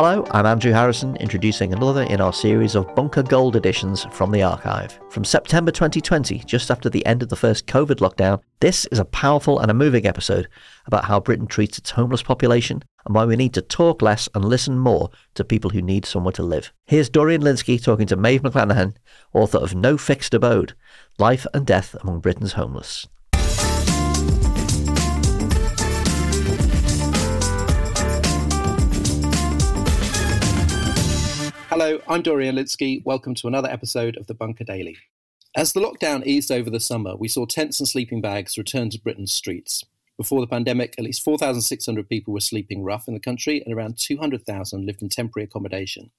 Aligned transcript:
Hello, 0.00 0.24
I'm 0.30 0.46
Andrew 0.46 0.70
Harrison, 0.70 1.16
introducing 1.16 1.72
another 1.72 2.04
in 2.04 2.20
our 2.20 2.32
series 2.32 2.76
of 2.76 2.94
Bunker 2.94 3.24
Gold 3.24 3.56
editions 3.56 4.06
from 4.12 4.30
the 4.30 4.44
archive. 4.44 4.96
From 5.10 5.24
September 5.24 5.72
2020, 5.72 6.38
just 6.46 6.70
after 6.70 6.88
the 6.88 7.04
end 7.04 7.20
of 7.20 7.30
the 7.30 7.34
first 7.34 7.66
COVID 7.66 7.96
lockdown, 7.96 8.40
this 8.60 8.84
is 8.92 9.00
a 9.00 9.04
powerful 9.04 9.58
and 9.58 9.72
a 9.72 9.74
moving 9.74 10.06
episode 10.06 10.46
about 10.86 11.06
how 11.06 11.18
Britain 11.18 11.48
treats 11.48 11.78
its 11.78 11.90
homeless 11.90 12.22
population 12.22 12.84
and 13.06 13.14
why 13.16 13.24
we 13.24 13.34
need 13.34 13.52
to 13.54 13.60
talk 13.60 14.00
less 14.00 14.28
and 14.36 14.44
listen 14.44 14.78
more 14.78 15.10
to 15.34 15.42
people 15.42 15.70
who 15.70 15.82
need 15.82 16.06
somewhere 16.06 16.30
to 16.30 16.44
live. 16.44 16.72
Here's 16.86 17.10
Dorian 17.10 17.42
Lynskey 17.42 17.82
talking 17.82 18.06
to 18.06 18.16
Maeve 18.16 18.42
McClenaghan, 18.42 18.94
author 19.34 19.58
of 19.58 19.74
No 19.74 19.98
Fixed 19.98 20.32
Abode 20.32 20.74
Life 21.18 21.44
and 21.52 21.66
Death 21.66 21.96
Among 22.02 22.20
Britain's 22.20 22.52
Homeless. 22.52 23.08
Hello, 31.80 32.00
I'm 32.08 32.22
Dorian 32.22 32.56
Lynskey. 32.56 33.04
Welcome 33.04 33.36
to 33.36 33.46
another 33.46 33.70
episode 33.70 34.16
of 34.16 34.26
the 34.26 34.34
Bunker 34.34 34.64
Daily. 34.64 34.96
As 35.54 35.72
the 35.72 35.80
lockdown 35.80 36.26
eased 36.26 36.50
over 36.50 36.68
the 36.68 36.80
summer, 36.80 37.14
we 37.14 37.28
saw 37.28 37.46
tents 37.46 37.78
and 37.78 37.88
sleeping 37.88 38.20
bags 38.20 38.58
return 38.58 38.90
to 38.90 39.00
Britain's 39.00 39.30
streets. 39.30 39.84
Before 40.16 40.40
the 40.40 40.48
pandemic, 40.48 40.96
at 40.98 41.04
least 41.04 41.22
4,600 41.22 42.08
people 42.08 42.34
were 42.34 42.40
sleeping 42.40 42.82
rough 42.82 43.06
in 43.06 43.14
the 43.14 43.20
country, 43.20 43.62
and 43.64 43.72
around 43.72 43.96
200,000 43.96 44.86
lived 44.86 45.02
in 45.02 45.08
temporary 45.08 45.44
accommodation. 45.44 46.10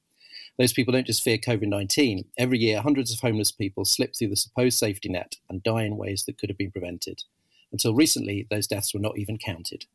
Those 0.58 0.72
people 0.72 0.94
don't 0.94 1.06
just 1.06 1.24
fear 1.24 1.38
COVID 1.38 1.68
19. 1.68 2.24
Every 2.38 2.60
year, 2.60 2.80
hundreds 2.80 3.12
of 3.12 3.20
homeless 3.20 3.52
people 3.52 3.84
slip 3.84 4.16
through 4.16 4.30
the 4.30 4.38
supposed 4.38 4.78
safety 4.78 5.10
net 5.10 5.36
and 5.50 5.62
die 5.62 5.84
in 5.84 5.98
ways 5.98 6.24
that 6.24 6.38
could 6.38 6.50
have 6.50 6.58
been 6.58 6.72
prevented. 6.72 7.24
Until 7.74 7.94
recently, 7.94 8.48
those 8.50 8.66
deaths 8.66 8.94
were 8.94 9.02
not 9.02 9.18
even 9.18 9.38
counted. 9.38 9.88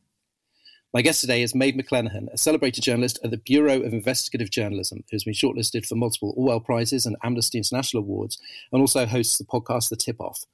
My 0.95 1.01
guest 1.01 1.19
today 1.19 1.41
is 1.41 1.53
Maeve 1.53 1.73
McClenaghan, 1.73 2.31
a 2.31 2.37
celebrated 2.37 2.81
journalist 2.81 3.19
at 3.21 3.29
the 3.29 3.35
Bureau 3.35 3.81
of 3.81 3.91
Investigative 3.91 4.49
Journalism, 4.49 5.03
who 5.11 5.15
has 5.15 5.25
been 5.25 5.33
shortlisted 5.33 5.85
for 5.85 5.95
multiple 5.95 6.33
Orwell 6.37 6.61
Prizes 6.61 7.05
and 7.05 7.17
Amnesty 7.21 7.57
International 7.57 8.01
Awards, 8.01 8.37
and 8.71 8.79
also 8.79 9.05
hosts 9.05 9.37
the 9.37 9.43
podcast 9.43 9.89
The 9.89 9.97
Tip 9.97 10.21
Off. 10.21 10.45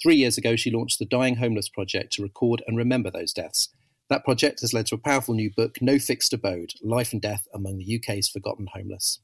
Three 0.00 0.14
years 0.14 0.38
ago, 0.38 0.54
she 0.54 0.70
launched 0.70 1.00
the 1.00 1.06
Dying 1.06 1.38
Homeless 1.38 1.68
Project 1.68 2.12
to 2.12 2.22
record 2.22 2.62
and 2.68 2.76
remember 2.76 3.10
those 3.10 3.32
deaths. 3.32 3.70
That 4.10 4.24
project 4.24 4.60
has 4.60 4.72
led 4.72 4.86
to 4.86 4.94
a 4.94 4.98
powerful 4.98 5.34
new 5.34 5.50
book, 5.56 5.82
No 5.82 5.98
Fixed 5.98 6.32
Abode 6.32 6.74
Life 6.84 7.12
and 7.12 7.20
Death 7.20 7.48
Among 7.52 7.78
the 7.78 7.96
UK's 7.96 8.28
Forgotten 8.28 8.68
Homeless. 8.72 9.18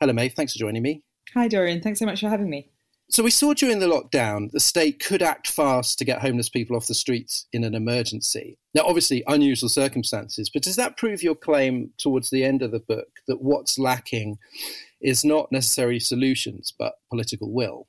Hello, 0.00 0.12
Maeve. 0.12 0.34
Thanks 0.34 0.52
for 0.52 0.58
joining 0.58 0.82
me. 0.82 1.02
Hi, 1.32 1.48
Dorian. 1.48 1.80
Thanks 1.80 1.98
so 1.98 2.04
much 2.04 2.20
for 2.20 2.28
having 2.28 2.50
me. 2.50 2.68
So 3.10 3.24
we 3.24 3.30
saw 3.30 3.54
during 3.54 3.80
the 3.80 3.86
lockdown 3.86 4.52
the 4.52 4.60
state 4.60 5.04
could 5.04 5.20
act 5.20 5.48
fast 5.48 5.98
to 5.98 6.04
get 6.04 6.20
homeless 6.20 6.48
people 6.48 6.76
off 6.76 6.86
the 6.86 6.94
streets 6.94 7.46
in 7.52 7.64
an 7.64 7.74
emergency. 7.74 8.56
Now, 8.72 8.82
obviously, 8.86 9.24
unusual 9.26 9.68
circumstances, 9.68 10.48
but 10.48 10.62
does 10.62 10.76
that 10.76 10.96
prove 10.96 11.20
your 11.20 11.34
claim 11.34 11.90
towards 11.98 12.30
the 12.30 12.44
end 12.44 12.62
of 12.62 12.70
the 12.70 12.78
book 12.78 13.08
that 13.26 13.42
what's 13.42 13.80
lacking 13.80 14.38
is 15.00 15.24
not 15.24 15.50
necessarily 15.50 15.98
solutions, 15.98 16.72
but 16.78 16.94
political 17.10 17.52
will? 17.52 17.88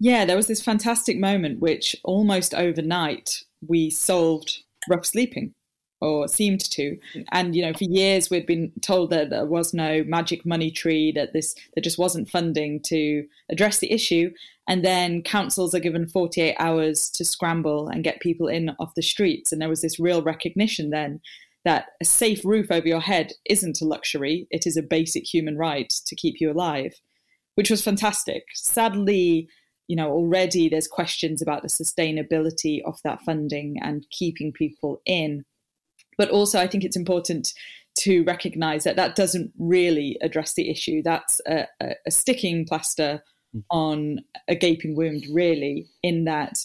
Yeah, 0.00 0.24
there 0.24 0.36
was 0.36 0.48
this 0.48 0.62
fantastic 0.62 1.20
moment 1.20 1.60
which 1.60 1.94
almost 2.02 2.52
overnight 2.52 3.44
we 3.64 3.90
solved 3.90 4.64
rough 4.88 5.06
sleeping 5.06 5.54
or 6.02 6.26
seemed 6.26 6.60
to. 6.72 6.98
And 7.30 7.54
you 7.54 7.64
know, 7.64 7.72
for 7.72 7.84
years 7.84 8.28
we'd 8.28 8.46
been 8.46 8.72
told 8.82 9.10
that 9.10 9.30
there 9.30 9.46
was 9.46 9.72
no 9.72 10.02
magic 10.04 10.44
money 10.44 10.70
tree, 10.70 11.12
that 11.12 11.32
this 11.32 11.54
there 11.74 11.82
just 11.82 11.98
wasn't 11.98 12.28
funding 12.28 12.80
to 12.86 13.24
address 13.50 13.78
the 13.78 13.92
issue. 13.92 14.32
And 14.68 14.84
then 14.84 15.22
councils 15.22 15.74
are 15.74 15.80
given 15.80 16.08
48 16.08 16.56
hours 16.58 17.08
to 17.10 17.24
scramble 17.24 17.88
and 17.88 18.04
get 18.04 18.20
people 18.20 18.48
in 18.48 18.70
off 18.78 18.94
the 18.94 19.02
streets. 19.02 19.52
And 19.52 19.60
there 19.60 19.68
was 19.68 19.82
this 19.82 19.98
real 19.98 20.22
recognition 20.22 20.90
then 20.90 21.20
that 21.64 21.86
a 22.00 22.04
safe 22.04 22.44
roof 22.44 22.70
over 22.70 22.86
your 22.86 23.00
head 23.00 23.32
isn't 23.48 23.80
a 23.80 23.84
luxury; 23.84 24.48
it 24.50 24.66
is 24.66 24.76
a 24.76 24.82
basic 24.82 25.24
human 25.32 25.56
right 25.56 25.88
to 26.06 26.16
keep 26.16 26.40
you 26.40 26.50
alive, 26.50 26.94
which 27.54 27.70
was 27.70 27.82
fantastic. 27.82 28.42
Sadly. 28.54 29.48
You 29.88 29.96
know, 29.96 30.10
already 30.10 30.68
there's 30.70 30.88
questions 30.88 31.42
about 31.42 31.62
the 31.62 31.68
sustainability 31.68 32.80
of 32.86 32.98
that 33.04 33.20
funding 33.26 33.76
and 33.82 34.06
keeping 34.10 34.52
people 34.52 35.02
in 35.04 35.44
but 36.18 36.30
also, 36.30 36.58
I 36.58 36.66
think 36.66 36.84
it's 36.84 36.96
important 36.96 37.52
to 38.00 38.24
recognize 38.24 38.84
that 38.84 38.96
that 38.96 39.16
doesn't 39.16 39.52
really 39.58 40.16
address 40.22 40.54
the 40.54 40.70
issue. 40.70 41.02
That's 41.02 41.40
a, 41.46 41.66
a, 41.80 41.94
a 42.06 42.10
sticking 42.10 42.64
plaster 42.64 43.22
mm. 43.54 43.62
on 43.70 44.20
a 44.48 44.54
gaping 44.54 44.96
wound, 44.96 45.24
really, 45.30 45.88
in 46.02 46.24
that 46.24 46.58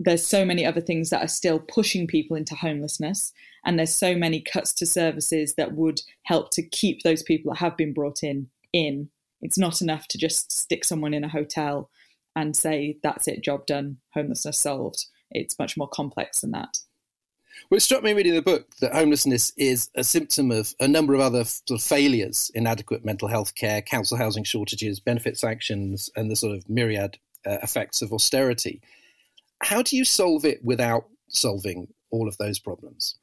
there's 0.00 0.26
so 0.26 0.44
many 0.44 0.64
other 0.66 0.80
things 0.80 1.10
that 1.10 1.22
are 1.22 1.28
still 1.28 1.58
pushing 1.58 2.06
people 2.06 2.36
into 2.36 2.54
homelessness 2.54 3.32
and 3.64 3.78
there's 3.78 3.94
so 3.94 4.14
many 4.16 4.40
cuts 4.40 4.72
to 4.74 4.86
services 4.86 5.54
that 5.56 5.72
would 5.72 6.00
help 6.24 6.50
to 6.50 6.62
keep 6.68 7.02
those 7.02 7.22
people 7.22 7.52
that 7.52 7.58
have 7.58 7.76
been 7.76 7.92
brought 7.92 8.22
in 8.22 8.48
in 8.72 9.08
it's 9.40 9.58
not 9.58 9.80
enough 9.80 10.08
to 10.08 10.18
just 10.18 10.50
stick 10.50 10.84
someone 10.84 11.14
in 11.14 11.24
a 11.24 11.28
hotel 11.28 11.90
and 12.34 12.56
say 12.56 12.98
that's 13.02 13.28
it 13.28 13.42
job 13.42 13.64
done 13.66 13.96
homelessness 14.12 14.58
solved 14.58 15.06
it's 15.30 15.58
much 15.58 15.76
more 15.76 15.88
complex 15.88 16.40
than 16.40 16.50
that 16.50 16.78
well, 17.74 17.78
it 17.78 17.80
struck 17.80 18.04
me 18.04 18.12
reading 18.12 18.36
the 18.36 18.40
book 18.40 18.76
that 18.76 18.92
homelessness 18.92 19.52
is 19.56 19.90
a 19.96 20.04
symptom 20.04 20.52
of 20.52 20.72
a 20.78 20.86
number 20.86 21.12
of 21.12 21.18
other 21.18 21.42
sort 21.42 21.72
of 21.72 21.82
failures 21.82 22.48
inadequate 22.54 23.04
mental 23.04 23.26
health 23.26 23.56
care, 23.56 23.82
council 23.82 24.16
housing 24.16 24.44
shortages, 24.44 25.00
benefit 25.00 25.36
sanctions, 25.36 26.08
and 26.14 26.30
the 26.30 26.36
sort 26.36 26.56
of 26.56 26.70
myriad 26.70 27.18
uh, 27.44 27.58
effects 27.64 28.00
of 28.00 28.12
austerity. 28.12 28.80
How 29.60 29.82
do 29.82 29.96
you 29.96 30.04
solve 30.04 30.44
it 30.44 30.64
without 30.64 31.06
solving 31.26 31.88
all 32.12 32.28
of 32.28 32.38
those 32.38 32.60
problems? 32.60 33.16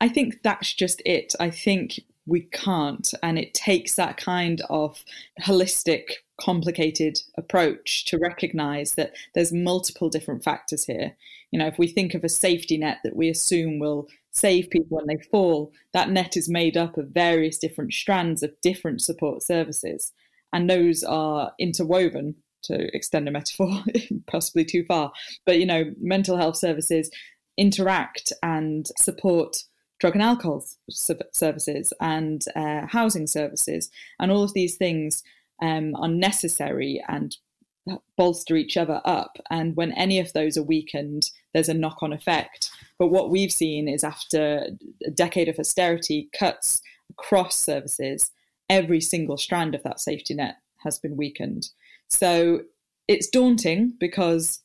I 0.00 0.08
think 0.08 0.42
that's 0.42 0.74
just 0.74 1.00
it. 1.06 1.34
I 1.38 1.50
think 1.50 2.00
we 2.26 2.40
can't. 2.40 3.08
And 3.22 3.38
it 3.38 3.54
takes 3.54 3.94
that 3.94 4.16
kind 4.16 4.62
of 4.68 5.04
holistic, 5.42 6.06
complicated 6.38 7.20
approach 7.36 8.04
to 8.06 8.18
recognize 8.18 8.94
that 8.94 9.14
there's 9.34 9.52
multiple 9.52 10.08
different 10.08 10.44
factors 10.44 10.84
here. 10.84 11.16
You 11.50 11.58
know, 11.58 11.66
if 11.66 11.78
we 11.78 11.86
think 11.86 12.14
of 12.14 12.24
a 12.24 12.28
safety 12.28 12.76
net 12.76 12.98
that 13.04 13.16
we 13.16 13.28
assume 13.28 13.78
will 13.78 14.08
save 14.32 14.70
people 14.70 14.98
when 14.98 15.06
they 15.06 15.22
fall, 15.22 15.72
that 15.92 16.10
net 16.10 16.36
is 16.36 16.48
made 16.48 16.76
up 16.76 16.98
of 16.98 17.08
various 17.08 17.58
different 17.58 17.94
strands 17.94 18.42
of 18.42 18.60
different 18.60 19.00
support 19.00 19.42
services. 19.42 20.12
And 20.52 20.68
those 20.68 21.02
are 21.02 21.52
interwoven 21.58 22.36
to 22.62 22.94
extend 22.94 23.28
a 23.28 23.30
metaphor 23.30 23.70
possibly 24.26 24.64
too 24.64 24.84
far. 24.84 25.12
But, 25.44 25.58
you 25.58 25.66
know, 25.66 25.92
mental 25.98 26.36
health 26.36 26.56
services 26.56 27.10
interact 27.56 28.32
and 28.42 28.86
support 28.98 29.64
drug 29.98 30.14
and 30.14 30.22
alcohol 30.22 30.62
services 30.90 31.92
and 32.00 32.44
uh, 32.54 32.86
housing 32.86 33.26
services. 33.26 33.90
And 34.20 34.30
all 34.30 34.42
of 34.42 34.52
these 34.52 34.76
things 34.76 35.22
um, 35.60 35.94
are 35.96 36.08
necessary 36.08 37.02
and 37.08 37.36
bolster 38.16 38.56
each 38.56 38.76
other 38.76 39.00
up. 39.04 39.38
And 39.50 39.76
when 39.76 39.92
any 39.92 40.18
of 40.18 40.32
those 40.32 40.56
are 40.56 40.62
weakened, 40.62 41.30
there's 41.54 41.68
a 41.68 41.74
knock 41.74 42.02
on 42.02 42.12
effect. 42.12 42.70
But 42.98 43.08
what 43.08 43.30
we've 43.30 43.52
seen 43.52 43.88
is 43.88 44.02
after 44.02 44.66
a 45.06 45.10
decade 45.10 45.48
of 45.48 45.58
austerity 45.58 46.28
cuts 46.36 46.82
across 47.10 47.56
services, 47.56 48.32
every 48.68 49.00
single 49.00 49.36
strand 49.36 49.74
of 49.74 49.82
that 49.84 50.00
safety 50.00 50.34
net 50.34 50.56
has 50.78 50.98
been 50.98 51.16
weakened. 51.16 51.70
So 52.08 52.62
it's 53.08 53.28
daunting 53.28 53.94
because 53.98 54.62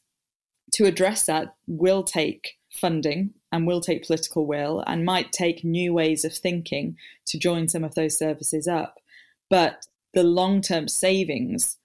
to 0.74 0.86
address 0.86 1.26
that 1.26 1.56
will 1.68 2.04
take 2.04 2.58
funding 2.72 3.34
and 3.52 3.68
will 3.68 3.82
take 3.82 4.06
political 4.06 4.46
will 4.48 4.84
and 4.88 5.06
might 5.06 5.32
take 5.32 5.64
new 5.64 5.94
ways 5.94 6.24
of 6.24 6.34
thinking 6.34 6.96
to 7.28 7.38
join 7.38 7.68
some 7.68 7.84
of 7.84 7.96
those 7.96 8.18
services 8.18 8.68
up. 8.68 9.00
But 9.50 9.86
the 10.14 10.24
long 10.24 10.62
term 10.62 10.88
savings 10.88 11.78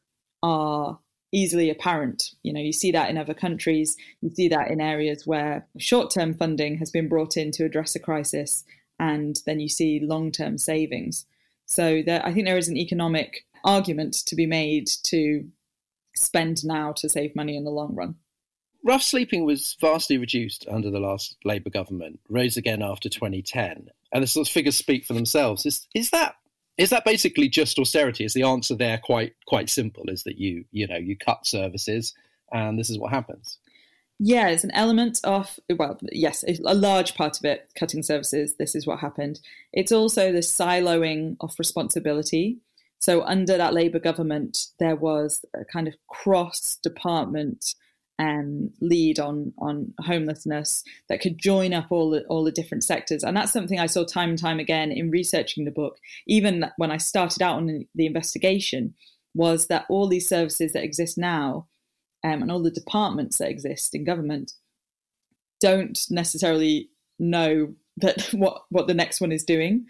are 0.42 0.98
easily 1.32 1.70
apparent. 1.70 2.34
You 2.42 2.52
know, 2.52 2.60
you 2.60 2.72
see 2.72 2.92
that 2.92 3.10
in 3.10 3.18
other 3.18 3.34
countries, 3.34 3.96
you 4.20 4.30
see 4.30 4.48
that 4.48 4.70
in 4.70 4.80
areas 4.80 5.26
where 5.26 5.66
short 5.78 6.10
term 6.10 6.34
funding 6.34 6.78
has 6.78 6.90
been 6.90 7.08
brought 7.08 7.36
in 7.36 7.50
to 7.52 7.64
address 7.64 7.94
a 7.94 8.00
crisis, 8.00 8.64
and 8.98 9.38
then 9.46 9.60
you 9.60 9.68
see 9.68 10.00
long 10.00 10.30
term 10.30 10.58
savings. 10.58 11.26
So 11.66 12.02
there, 12.04 12.24
I 12.24 12.32
think 12.32 12.46
there 12.46 12.58
is 12.58 12.68
an 12.68 12.76
economic 12.76 13.44
argument 13.64 14.14
to 14.26 14.36
be 14.36 14.46
made 14.46 14.88
to 15.04 15.48
spend 16.14 16.64
now 16.64 16.92
to 16.92 17.08
save 17.08 17.36
money 17.36 17.56
in 17.56 17.64
the 17.64 17.70
long 17.70 17.94
run. 17.94 18.14
Rough 18.84 19.02
sleeping 19.02 19.44
was 19.44 19.76
vastly 19.80 20.16
reduced 20.16 20.64
under 20.70 20.90
the 20.90 21.00
last 21.00 21.36
Labour 21.44 21.70
government, 21.70 22.20
rose 22.28 22.56
again 22.56 22.82
after 22.82 23.08
2010, 23.08 23.88
and 24.12 24.22
the 24.22 24.28
sort 24.28 24.46
of 24.46 24.52
figures 24.52 24.76
speak 24.76 25.04
for 25.04 25.12
themselves. 25.12 25.66
Is 25.66 25.86
is 25.94 26.10
that 26.10 26.36
is 26.78 26.90
that 26.90 27.04
basically 27.04 27.48
just 27.48 27.78
austerity? 27.78 28.24
Is 28.24 28.34
the 28.34 28.42
answer 28.42 28.74
there 28.74 28.98
quite 28.98 29.34
quite 29.46 29.70
simple? 29.70 30.04
Is 30.08 30.24
that 30.24 30.38
you 30.38 30.64
you 30.72 30.86
know 30.86 30.96
you 30.96 31.16
cut 31.16 31.46
services 31.46 32.14
and 32.52 32.78
this 32.78 32.90
is 32.90 32.98
what 32.98 33.12
happens? 33.12 33.58
Yeah, 34.18 34.48
it's 34.48 34.64
an 34.64 34.70
element 34.72 35.20
of 35.24 35.58
well, 35.74 35.98
yes, 36.10 36.44
a 36.44 36.74
large 36.74 37.14
part 37.14 37.38
of 37.38 37.44
it 37.44 37.70
cutting 37.78 38.02
services. 38.02 38.54
This 38.54 38.74
is 38.74 38.86
what 38.86 39.00
happened. 39.00 39.40
It's 39.72 39.92
also 39.92 40.32
the 40.32 40.38
siloing 40.38 41.36
of 41.40 41.54
responsibility. 41.58 42.58
So 42.98 43.22
under 43.22 43.58
that 43.58 43.74
Labour 43.74 43.98
government, 43.98 44.68
there 44.78 44.96
was 44.96 45.44
a 45.54 45.64
kind 45.66 45.86
of 45.86 45.94
cross 46.08 46.76
department 46.76 47.74
um, 48.18 48.70
lead 48.80 49.18
on 49.18 49.52
on 49.58 49.92
homelessness 50.00 50.82
that 51.08 51.20
could 51.20 51.38
join 51.38 51.74
up 51.74 51.86
all 51.90 52.10
the, 52.10 52.24
all 52.24 52.44
the 52.44 52.52
different 52.52 52.84
sectors. 52.84 53.22
And 53.22 53.36
that's 53.36 53.52
something 53.52 53.78
I 53.78 53.86
saw 53.86 54.04
time 54.04 54.30
and 54.30 54.38
time 54.38 54.58
again 54.58 54.90
in 54.90 55.10
researching 55.10 55.64
the 55.64 55.70
book. 55.70 55.98
Even 56.26 56.70
when 56.76 56.90
I 56.90 56.96
started 56.96 57.42
out 57.42 57.56
on 57.56 57.86
the 57.94 58.06
investigation, 58.06 58.94
was 59.34 59.66
that 59.66 59.84
all 59.90 60.08
these 60.08 60.28
services 60.28 60.72
that 60.72 60.82
exist 60.82 61.18
now 61.18 61.66
um, 62.24 62.42
and 62.42 62.50
all 62.50 62.62
the 62.62 62.70
departments 62.70 63.36
that 63.38 63.50
exist 63.50 63.94
in 63.94 64.02
government 64.02 64.52
don't 65.60 65.98
necessarily 66.10 66.88
know 67.18 67.74
that 67.98 68.22
what 68.32 68.62
what 68.70 68.86
the 68.86 68.94
next 68.94 69.20
one 69.20 69.32
is 69.32 69.44
doing. 69.44 69.86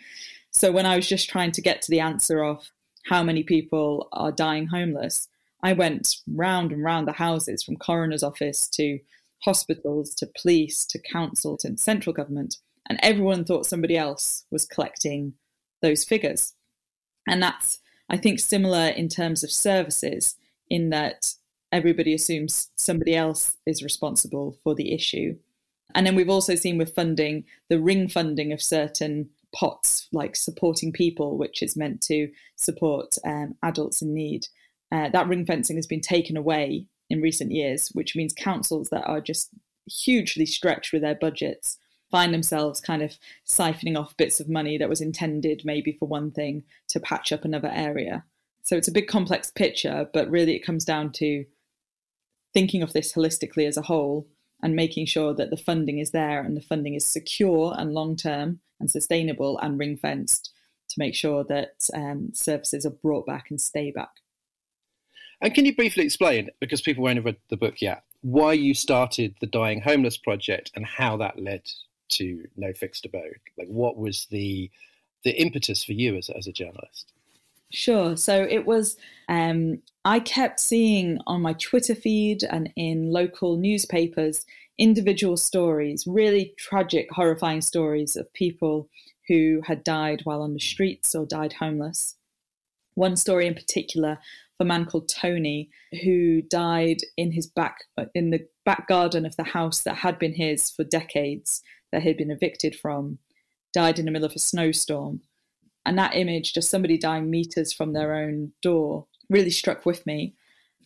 So 0.50 0.72
when 0.72 0.86
I 0.86 0.96
was 0.96 1.08
just 1.08 1.28
trying 1.28 1.52
to 1.52 1.62
get 1.62 1.82
to 1.82 1.90
the 1.90 2.00
answer 2.00 2.42
of 2.42 2.70
how 3.06 3.22
many 3.22 3.42
people 3.42 4.08
are 4.12 4.32
dying 4.32 4.66
homeless, 4.66 5.28
I 5.66 5.72
went 5.72 6.18
round 6.28 6.70
and 6.70 6.84
round 6.84 7.08
the 7.08 7.12
houses 7.14 7.64
from 7.64 7.74
coroner's 7.74 8.22
office 8.22 8.68
to 8.68 9.00
hospitals 9.40 10.14
to 10.14 10.30
police 10.40 10.86
to 10.86 11.00
council 11.00 11.56
to 11.56 11.76
central 11.76 12.12
government, 12.12 12.58
and 12.88 13.00
everyone 13.02 13.44
thought 13.44 13.66
somebody 13.66 13.96
else 13.96 14.44
was 14.48 14.64
collecting 14.64 15.32
those 15.82 16.04
figures. 16.04 16.54
And 17.26 17.42
that's, 17.42 17.80
I 18.08 18.16
think, 18.16 18.38
similar 18.38 18.86
in 18.90 19.08
terms 19.08 19.42
of 19.42 19.50
services, 19.50 20.36
in 20.70 20.90
that 20.90 21.34
everybody 21.72 22.14
assumes 22.14 22.70
somebody 22.76 23.16
else 23.16 23.56
is 23.66 23.82
responsible 23.82 24.56
for 24.62 24.72
the 24.72 24.94
issue. 24.94 25.34
And 25.96 26.06
then 26.06 26.14
we've 26.14 26.30
also 26.36 26.54
seen 26.54 26.78
with 26.78 26.94
funding 26.94 27.42
the 27.68 27.80
ring 27.80 28.06
funding 28.08 28.52
of 28.52 28.62
certain 28.62 29.30
pots, 29.52 30.06
like 30.12 30.36
supporting 30.36 30.92
people, 30.92 31.36
which 31.36 31.60
is 31.60 31.76
meant 31.76 32.02
to 32.02 32.30
support 32.54 33.16
um, 33.24 33.56
adults 33.64 34.00
in 34.00 34.14
need. 34.14 34.46
Uh, 34.92 35.08
that 35.10 35.28
ring 35.28 35.44
fencing 35.44 35.76
has 35.76 35.86
been 35.86 36.00
taken 36.00 36.36
away 36.36 36.86
in 37.10 37.20
recent 37.20 37.52
years, 37.52 37.88
which 37.88 38.16
means 38.16 38.32
councils 38.32 38.88
that 38.90 39.04
are 39.04 39.20
just 39.20 39.50
hugely 39.86 40.46
stretched 40.46 40.92
with 40.92 41.02
their 41.02 41.14
budgets 41.14 41.78
find 42.10 42.32
themselves 42.32 42.80
kind 42.80 43.02
of 43.02 43.18
siphoning 43.46 43.98
off 43.98 44.16
bits 44.16 44.40
of 44.40 44.48
money 44.48 44.78
that 44.78 44.88
was 44.88 45.00
intended 45.00 45.62
maybe 45.64 45.92
for 45.92 46.06
one 46.06 46.30
thing 46.30 46.62
to 46.88 47.00
patch 47.00 47.32
up 47.32 47.44
another 47.44 47.70
area. 47.72 48.24
So 48.62 48.76
it's 48.76 48.88
a 48.88 48.92
big 48.92 49.06
complex 49.06 49.50
picture, 49.50 50.08
but 50.12 50.30
really 50.30 50.56
it 50.56 50.64
comes 50.64 50.84
down 50.84 51.12
to 51.12 51.44
thinking 52.52 52.82
of 52.82 52.92
this 52.92 53.12
holistically 53.12 53.66
as 53.66 53.76
a 53.76 53.82
whole 53.82 54.28
and 54.62 54.74
making 54.74 55.06
sure 55.06 55.34
that 55.34 55.50
the 55.50 55.56
funding 55.56 55.98
is 55.98 56.12
there 56.12 56.40
and 56.40 56.56
the 56.56 56.62
funding 56.62 56.94
is 56.94 57.04
secure 57.04 57.74
and 57.76 57.92
long 57.92 58.16
term 58.16 58.60
and 58.80 58.90
sustainable 58.90 59.58
and 59.58 59.78
ring 59.78 59.96
fenced 59.96 60.52
to 60.88 60.98
make 60.98 61.14
sure 61.14 61.44
that 61.44 61.88
um, 61.94 62.30
services 62.32 62.86
are 62.86 62.90
brought 62.90 63.26
back 63.26 63.46
and 63.50 63.60
stay 63.60 63.90
back. 63.90 64.10
And 65.40 65.54
can 65.54 65.66
you 65.66 65.74
briefly 65.74 66.04
explain, 66.04 66.50
because 66.60 66.80
people 66.80 67.04
won't 67.04 67.16
have 67.16 67.24
read 67.24 67.36
the 67.48 67.56
book 67.56 67.82
yet, 67.82 68.02
why 68.22 68.54
you 68.54 68.74
started 68.74 69.34
the 69.40 69.46
Dying 69.46 69.82
Homeless 69.82 70.16
Project 70.16 70.72
and 70.74 70.86
how 70.86 71.16
that 71.18 71.38
led 71.38 71.62
to 72.10 72.46
No 72.56 72.72
Fixed 72.72 73.04
Abode? 73.04 73.40
Like, 73.58 73.68
what 73.68 73.96
was 73.96 74.26
the 74.30 74.70
the 75.24 75.32
impetus 75.32 75.82
for 75.82 75.92
you 75.92 76.16
as, 76.16 76.30
as 76.30 76.46
a 76.46 76.52
journalist? 76.52 77.12
Sure. 77.72 78.16
So 78.16 78.46
it 78.48 78.64
was, 78.64 78.96
um, 79.28 79.82
I 80.04 80.20
kept 80.20 80.60
seeing 80.60 81.18
on 81.26 81.42
my 81.42 81.54
Twitter 81.54 81.96
feed 81.96 82.44
and 82.44 82.72
in 82.76 83.10
local 83.10 83.56
newspapers 83.56 84.46
individual 84.78 85.36
stories, 85.36 86.06
really 86.06 86.54
tragic, 86.58 87.10
horrifying 87.10 87.60
stories 87.60 88.14
of 88.14 88.32
people 88.34 88.88
who 89.26 89.62
had 89.64 89.82
died 89.82 90.20
while 90.22 90.42
on 90.42 90.54
the 90.54 90.60
streets 90.60 91.14
or 91.14 91.26
died 91.26 91.54
homeless. 91.54 92.14
One 92.94 93.16
story 93.16 93.46
in 93.46 93.54
particular 93.54 94.18
a 94.60 94.64
man 94.64 94.86
called 94.86 95.08
Tony 95.08 95.70
who 96.02 96.42
died 96.42 96.98
in 97.16 97.32
his 97.32 97.46
back 97.46 97.78
in 98.14 98.30
the 98.30 98.46
back 98.64 98.88
garden 98.88 99.26
of 99.26 99.36
the 99.36 99.44
house 99.44 99.82
that 99.82 99.96
had 99.96 100.18
been 100.18 100.34
his 100.34 100.70
for 100.70 100.84
decades 100.84 101.62
that 101.92 102.02
he'd 102.02 102.16
been 102.16 102.30
evicted 102.30 102.74
from 102.74 103.18
died 103.72 103.98
in 103.98 104.06
the 104.06 104.10
middle 104.10 104.26
of 104.26 104.34
a 104.34 104.38
snowstorm. 104.38 105.20
And 105.84 105.98
that 105.98 106.16
image 106.16 106.54
just 106.54 106.70
somebody 106.70 106.98
dying 106.98 107.30
meters 107.30 107.72
from 107.72 107.92
their 107.92 108.14
own 108.14 108.52
door 108.62 109.06
really 109.28 109.50
struck 109.50 109.84
with 109.84 110.06
me. 110.06 110.34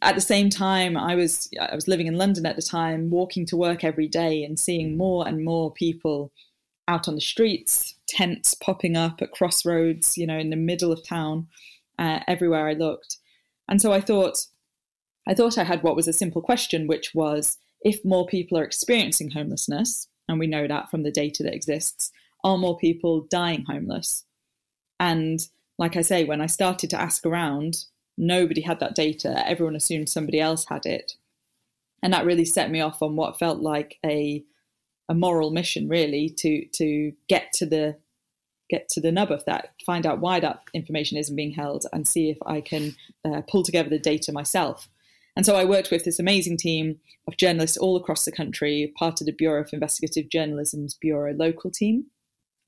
At 0.03 0.15
the 0.15 0.23
same 0.23 0.49
time 0.49 0.97
i 0.97 1.15
was 1.15 1.51
i 1.61 1.75
was 1.75 1.87
living 1.87 2.07
in 2.07 2.17
london 2.17 2.47
at 2.47 2.57
the 2.57 2.63
time 2.63 3.11
walking 3.11 3.45
to 3.45 3.57
work 3.57 3.85
every 3.85 4.09
day 4.09 4.43
and 4.45 4.59
seeing 4.59 4.97
more 4.97 5.29
and 5.29 5.45
more 5.45 5.71
people 5.75 6.33
out 6.89 7.07
on 7.07 7.17
the 7.17 7.21
streets 7.21 7.95
tents 8.09 8.55
popping 8.55 8.97
up 8.97 9.21
at 9.21 9.31
crossroads 9.31 10.17
you 10.17 10.27
know 10.27 10.39
in 10.39 10.49
the 10.49 10.57
middle 10.57 10.91
of 10.91 11.07
town 11.07 11.47
uh, 11.99 12.21
everywhere 12.27 12.67
i 12.67 12.73
looked 12.73 13.19
and 13.71 13.81
so 13.81 13.93
I 13.93 14.01
thought, 14.01 14.47
I 15.27 15.35
thought 15.35 15.57
I 15.57 15.65
had 15.65 15.83
what 15.83 15.97
was 15.97 16.09
a 16.09 16.13
simple 16.13 16.43
question, 16.43 16.87
which 16.87 17.15
was 17.15 17.57
if 17.83 18.05
more 18.05 18.27
people 18.27 18.59
are 18.59 18.65
experiencing 18.65 19.31
homelessness, 19.31 20.09
and 20.29 20.39
we 20.39 20.47
know 20.47 20.67
that 20.69 20.91
from 20.91 21.03
the 21.03 21.11
data 21.11 21.43
that 21.45 21.55
exists, 21.55 22.11
are 22.45 22.59
more 22.59 22.77
people 22.77 23.27
dying 23.31 23.65
homeless? 23.69 24.25
And 24.99 25.41
like 25.79 25.97
I 25.97 26.03
say, 26.03 26.25
when 26.25 26.41
I 26.41 26.47
started 26.47 26.91
to 26.91 27.01
ask 27.01 27.25
around, 27.25 27.85
nobody 28.19 28.61
had 28.61 28.81
that 28.81 28.95
data. 28.95 29.43
Everyone 29.49 29.77
assumed 29.77 30.09
somebody 30.09 30.41
else 30.41 30.67
had 30.69 30.85
it. 30.85 31.15
And 32.03 32.13
that 32.13 32.27
really 32.27 32.45
set 32.45 32.71
me 32.71 32.81
off 32.81 33.03
on 33.03 33.17
what 33.17 33.39
felt 33.39 33.61
like 33.61 33.99
a 34.05 34.45
a 35.09 35.15
moral 35.15 35.51
mission 35.51 35.89
really 35.89 36.31
to 36.39 36.65
to 36.67 37.13
get 37.29 37.53
to 37.53 37.67
the 37.67 37.97
get 38.71 38.89
to 38.91 39.01
the 39.01 39.13
nub 39.13 39.31
of 39.31 39.45
that, 39.45 39.73
find 39.85 40.07
out 40.07 40.21
why 40.21 40.41
that 40.41 40.63
information 40.73 41.19
isn't 41.19 41.37
being 41.37 41.53
held, 41.53 41.87
and 41.93 42.07
see 42.07 42.31
if 42.31 42.39
I 42.47 42.61
can 42.61 42.95
uh, 43.25 43.43
pull 43.49 43.63
together 43.63 43.91
the 43.91 43.99
data 43.99 44.33
myself. 44.33 44.89
And 45.37 45.47
so 45.47 45.57
I 45.57 45.65
worked 45.65 45.91
with 45.91 46.05
this 46.05 46.19
amazing 46.19 46.57
team 46.57 46.99
of 47.27 47.37
journalists 47.37 47.77
all 47.77 47.97
across 47.97 48.25
the 48.25 48.33
country, 48.33 48.93
part 48.99 49.21
of 49.21 49.27
the 49.27 49.33
Bureau 49.33 49.63
of 49.63 49.73
Investigative 49.73 50.29
Journalism's 50.31 50.95
Bureau 50.95 51.33
local 51.33 51.71
team, 51.71 52.07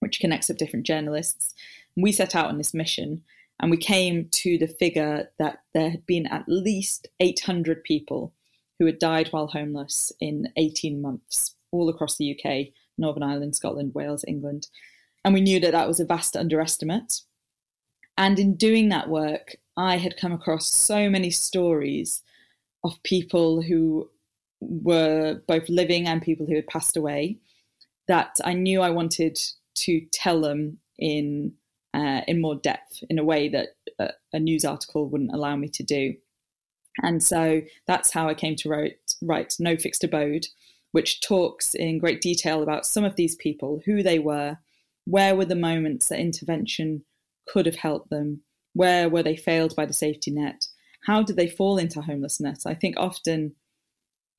which 0.01 0.21
connects 0.21 0.51
up 0.51 0.57
different 0.57 0.87
journalists. 0.87 1.55
And 1.97 2.03
we 2.03 2.13
set 2.13 2.35
out 2.35 2.47
on 2.47 2.59
this 2.59 2.75
mission 2.75 3.23
and 3.61 3.71
we 3.71 3.77
came 3.77 4.29
to 4.33 4.59
the 4.59 4.67
figure 4.67 5.31
that 5.39 5.61
there 5.75 5.91
had 5.91 6.07
been 6.07 6.27
at 6.27 6.49
least 6.49 7.09
800 7.21 7.85
people 7.85 8.33
who 8.79 8.87
had 8.87 8.99
died 8.99 9.29
while 9.29 9.47
homeless 9.47 10.11
in 10.21 10.49
18 10.57 11.01
months, 11.01 11.55
all 11.71 11.89
across 11.89 12.17
the 12.17 12.37
UK, 12.37 12.75
Northern 12.99 13.23
Ireland, 13.23 13.55
Scotland, 13.55 13.95
Wales, 13.95 14.25
England. 14.27 14.67
And 15.25 15.35
we 15.35 15.41
knew 15.41 15.61
that 15.61 15.73
that 15.73 15.89
was 15.89 16.01
a 16.01 16.05
vast 16.05 16.37
underestimate. 16.37 17.21
And 18.19 18.39
in 18.39 18.57
doing 18.57 18.89
that 18.89 19.09
work, 19.09 19.57
I 19.77 19.97
had 19.97 20.17
come 20.17 20.33
across 20.33 20.67
so 20.67 21.09
many 21.09 21.31
stories 21.31 22.23
of 22.85 23.03
people 23.03 23.63
who 23.63 24.11
were 24.61 25.41
both 25.47 25.69
living 25.69 26.07
and 26.07 26.23
people 26.23 26.47
who 26.47 26.57
had 26.57 26.67
passed 26.67 26.97
away 26.97 27.39
that 28.09 28.37
I 28.45 28.53
knew 28.53 28.81
I 28.81 28.91
wanted 28.91 29.39
to 29.77 30.01
tell 30.13 30.41
them 30.41 30.79
in 30.99 31.55
uh, 31.95 32.23
in 32.27 32.41
more 32.41 32.55
depth 32.55 33.03
in 33.11 33.19
a 33.19 33.25
way 33.25 33.49
that 33.49 33.69
a, 33.99 34.11
a, 34.33 34.41
news 34.41 34.65
article 34.65 35.09
wouldn't 35.09 35.35
allow 35.35 35.57
me 35.57 35.69
to 35.69 35.83
do. 35.83 36.15
And 37.03 37.23
so 37.23 37.61
that's 37.87 38.11
how 38.11 38.29
I 38.29 38.35
came 38.35 38.57
to 38.57 38.69
write, 38.71 38.97
write 39.23 39.57
No 39.59 39.77
Fixed 39.77 40.03
Abode, 40.03 40.47
which 40.93 41.21
talks 41.21 41.75
in 41.75 41.99
great 41.99 42.23
detail 42.23 42.63
about 42.63 42.87
some 42.87 43.05
of 43.05 43.17
these 43.17 43.37
people, 43.37 43.83
who 43.85 44.03
they 44.03 44.19
were, 44.19 44.57
where 45.05 45.35
were 45.35 45.45
the 45.45 45.57
moments 45.57 46.09
that 46.09 46.19
intervention 46.19 47.05
could 47.47 47.67
have 47.67 47.77
helped 47.77 48.11
them? 48.11 48.43
Where 48.75 49.09
were 49.09 49.23
they 49.23 49.37
failed 49.37 49.75
by 49.77 49.87
the 49.87 49.93
safety 49.93 50.31
net? 50.31 50.67
How 51.07 51.23
did 51.23 51.37
they 51.37 51.49
fall 51.49 51.79
into 51.79 52.01
homelessness? 52.01 52.65
I 52.65 52.75
think 52.75 52.97
often 52.97 53.55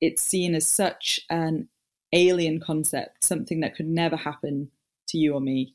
it's 0.00 0.22
seen 0.22 0.54
as 0.54 0.66
such 0.66 1.20
an 1.30 1.68
alien 2.12 2.60
concept, 2.60 3.24
something 3.24 3.60
that 3.60 3.74
could 3.74 3.88
never 3.88 4.16
happen 4.16 4.70
to 5.08 5.18
you 5.18 5.34
or 5.34 5.40
me. 5.40 5.74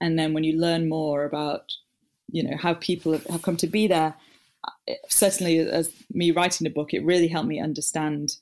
And 0.00 0.18
then 0.18 0.34
when 0.34 0.44
you 0.44 0.58
learn 0.58 0.88
more 0.88 1.24
about, 1.24 1.72
you 2.30 2.42
know, 2.42 2.56
how 2.56 2.74
people 2.74 3.12
have, 3.12 3.42
come 3.42 3.56
to 3.58 3.66
be 3.66 3.86
there, 3.86 4.14
certainly 5.08 5.58
as 5.58 5.92
me 6.12 6.30
writing 6.30 6.64
the 6.64 6.70
book, 6.70 6.92
it 6.92 7.04
really 7.04 7.28
helped 7.28 7.48
me 7.48 7.60
understand 7.60 8.36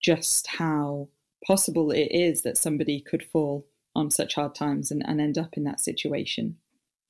just 0.00 0.46
how 0.46 1.08
possible 1.46 1.90
it 1.90 2.08
is 2.10 2.42
that 2.42 2.58
somebody 2.58 3.00
could 3.00 3.22
fall 3.22 3.66
on 3.98 4.10
such 4.10 4.34
hard 4.34 4.54
times 4.54 4.90
and, 4.90 5.02
and 5.06 5.20
end 5.20 5.36
up 5.36 5.56
in 5.56 5.64
that 5.64 5.80
situation. 5.80 6.56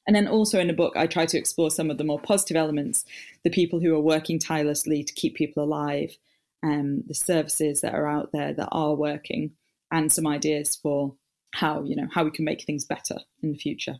And 0.07 0.17
then 0.17 0.27
also 0.27 0.59
in 0.59 0.69
the 0.69 0.73
book, 0.73 0.95
I 0.97 1.07
try 1.07 1.27
to 1.27 1.37
explore 1.37 1.71
some 1.71 1.91
of 1.91 1.99
the 1.99 2.05
more 2.05 2.19
positive 2.19 2.57
elements, 2.57 3.05
the 3.45 3.51
people 3.51 3.79
who 3.79 3.95
are 3.95 4.01
working 4.01 4.39
tirelessly 4.39 5.05
to 5.05 5.13
keep 5.13 5.37
people 5.37 5.63
alive, 5.63 6.17
um, 6.63 7.05
the 7.07 7.15
services 7.15 7.83
that 7.83 7.95
are 7.95 8.09
out 8.09 8.31
there 8.33 8.55
that 8.55 8.71
are 8.73 8.95
working, 8.95 9.53
and 9.93 10.11
some 10.11 10.27
ideas 10.27 10.77
for 10.77 11.15
how 11.55 11.83
you 11.83 11.97
know 11.97 12.09
how 12.13 12.25
we 12.25 12.31
can 12.31 12.45
make 12.45 12.65
things 12.65 12.85
better 12.85 13.19
in 13.43 13.53
the 13.53 13.59
future. 13.59 13.97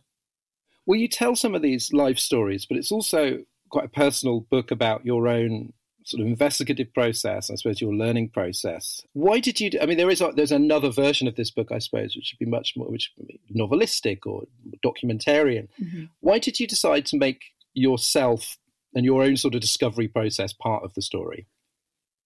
Well, 0.85 0.99
you 0.99 1.07
tell 1.07 1.35
some 1.35 1.53
of 1.53 1.61
these 1.61 1.93
life 1.93 2.17
stories, 2.17 2.65
but 2.65 2.77
it's 2.77 2.91
also 2.91 3.39
quite 3.69 3.85
a 3.85 3.89
personal 3.89 4.41
book 4.41 4.71
about 4.71 5.05
your 5.05 5.27
own 5.27 5.73
sort 6.09 6.21
of 6.21 6.27
investigative 6.27 6.93
process, 6.93 7.49
I 7.49 7.55
suppose 7.55 7.81
your 7.81 7.93
learning 7.93 8.29
process. 8.29 9.01
Why 9.13 9.39
did 9.39 9.59
you? 9.59 9.71
I 9.81 9.85
mean, 9.85 9.97
there 9.97 10.09
is 10.09 10.21
a, 10.21 10.31
there's 10.35 10.51
another 10.51 10.89
version 10.89 11.27
of 11.27 11.35
this 11.35 11.51
book, 11.51 11.71
I 11.71 11.79
suppose, 11.79 12.15
which 12.15 12.33
would 12.33 12.45
be 12.45 12.49
much 12.49 12.75
more, 12.75 12.87
which 12.89 13.11
novelistic 13.55 14.25
or 14.25 14.43
documentarian. 14.83 15.67
Mm-hmm. 15.81 16.05
Why 16.21 16.39
did 16.39 16.59
you 16.59 16.67
decide 16.67 17.05
to 17.07 17.17
make 17.17 17.41
yourself 17.73 18.57
and 18.95 19.05
your 19.05 19.21
own 19.21 19.37
sort 19.37 19.55
of 19.55 19.61
discovery 19.61 20.07
process 20.07 20.51
part 20.53 20.83
of 20.83 20.93
the 20.95 21.01
story? 21.01 21.45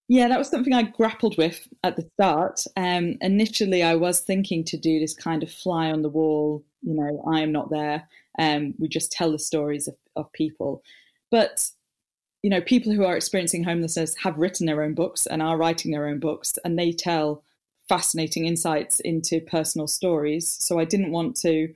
Yeah, 0.08 0.28
that 0.28 0.38
was 0.38 0.50
something 0.50 0.74
I 0.74 0.82
grappled 0.82 1.38
with 1.38 1.66
at 1.82 1.96
the 1.96 2.08
start. 2.14 2.64
Um, 2.76 3.16
initially, 3.22 3.82
I 3.82 3.94
was 3.94 4.20
thinking 4.20 4.64
to 4.64 4.76
do 4.76 5.00
this 5.00 5.14
kind 5.14 5.42
of 5.42 5.50
fly 5.50 5.90
on 5.90 6.02
the 6.02 6.10
wall, 6.10 6.62
you 6.82 6.94
know, 6.94 7.24
I 7.30 7.40
am 7.40 7.52
not 7.52 7.70
there. 7.70 8.06
Um, 8.38 8.74
we 8.78 8.88
just 8.88 9.12
tell 9.12 9.32
the 9.32 9.38
stories 9.38 9.88
of, 9.88 9.96
of 10.14 10.30
people. 10.32 10.82
But, 11.30 11.70
you 12.44 12.50
know, 12.50 12.60
people 12.60 12.92
who 12.92 13.06
are 13.06 13.16
experiencing 13.16 13.64
homelessness 13.64 14.16
have 14.16 14.36
written 14.36 14.66
their 14.66 14.82
own 14.82 14.92
books 14.92 15.26
and 15.26 15.40
are 15.40 15.56
writing 15.56 15.92
their 15.92 16.06
own 16.06 16.18
books, 16.18 16.58
and 16.62 16.78
they 16.78 16.92
tell 16.92 17.42
fascinating 17.88 18.44
insights 18.44 19.00
into 19.00 19.40
personal 19.40 19.86
stories. 19.86 20.54
So 20.60 20.78
I 20.78 20.84
didn't 20.84 21.10
want 21.10 21.36
to 21.36 21.74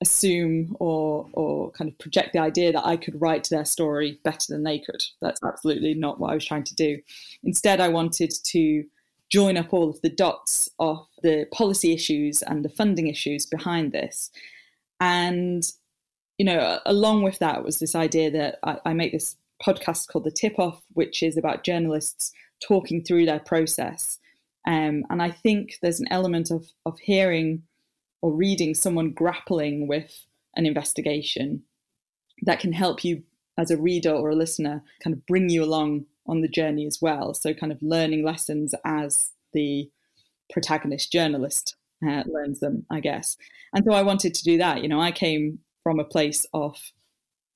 assume 0.00 0.76
or 0.80 1.28
or 1.34 1.70
kind 1.70 1.88
of 1.88 1.96
project 2.00 2.32
the 2.32 2.40
idea 2.40 2.72
that 2.72 2.84
I 2.84 2.96
could 2.96 3.20
write 3.20 3.48
their 3.48 3.64
story 3.64 4.18
better 4.24 4.46
than 4.48 4.64
they 4.64 4.80
could. 4.80 5.04
That's 5.22 5.40
absolutely 5.44 5.94
not 5.94 6.18
what 6.18 6.32
I 6.32 6.34
was 6.34 6.44
trying 6.44 6.64
to 6.64 6.74
do. 6.74 6.98
Instead, 7.44 7.78
I 7.78 7.86
wanted 7.86 8.34
to 8.46 8.84
join 9.30 9.56
up 9.56 9.72
all 9.72 9.90
of 9.90 10.00
the 10.00 10.10
dots 10.10 10.68
of 10.80 11.06
the 11.22 11.46
policy 11.52 11.92
issues 11.92 12.42
and 12.42 12.64
the 12.64 12.68
funding 12.68 13.06
issues 13.06 13.46
behind 13.46 13.92
this. 13.92 14.32
And 14.98 15.62
you 16.36 16.44
know, 16.44 16.80
along 16.84 17.22
with 17.22 17.38
that 17.38 17.62
was 17.62 17.78
this 17.78 17.94
idea 17.94 18.32
that 18.32 18.58
I, 18.64 18.80
I 18.86 18.92
make 18.92 19.12
this 19.12 19.36
podcast 19.64 20.08
called 20.08 20.24
The 20.24 20.30
Tip 20.30 20.58
Off, 20.58 20.82
which 20.92 21.22
is 21.22 21.36
about 21.36 21.64
journalists 21.64 22.32
talking 22.66 23.02
through 23.02 23.26
their 23.26 23.40
process. 23.40 24.18
Um, 24.66 25.04
and 25.10 25.22
I 25.22 25.30
think 25.30 25.78
there's 25.82 26.00
an 26.00 26.08
element 26.10 26.50
of 26.50 26.66
of 26.86 26.98
hearing 26.98 27.62
or 28.22 28.32
reading 28.32 28.74
someone 28.74 29.10
grappling 29.10 29.86
with 29.86 30.24
an 30.56 30.64
investigation 30.64 31.62
that 32.42 32.60
can 32.60 32.72
help 32.72 33.04
you 33.04 33.22
as 33.58 33.70
a 33.70 33.76
reader 33.76 34.10
or 34.10 34.30
a 34.30 34.34
listener 34.34 34.82
kind 35.02 35.14
of 35.14 35.26
bring 35.26 35.48
you 35.48 35.62
along 35.62 36.06
on 36.26 36.40
the 36.40 36.48
journey 36.48 36.86
as 36.86 36.98
well. 37.00 37.34
So, 37.34 37.52
kind 37.52 37.72
of 37.72 37.82
learning 37.82 38.24
lessons 38.24 38.74
as 38.84 39.32
the 39.52 39.90
protagonist 40.50 41.12
journalist 41.12 41.76
uh, 42.06 42.22
learns 42.26 42.60
them, 42.60 42.86
I 42.90 43.00
guess. 43.00 43.36
And 43.72 43.84
so 43.84 43.92
I 43.92 44.02
wanted 44.02 44.34
to 44.34 44.44
do 44.44 44.58
that. 44.58 44.82
You 44.82 44.88
know, 44.88 45.00
I 45.00 45.12
came 45.12 45.60
from 45.82 45.98
a 45.98 46.04
place 46.04 46.46
of 46.52 46.76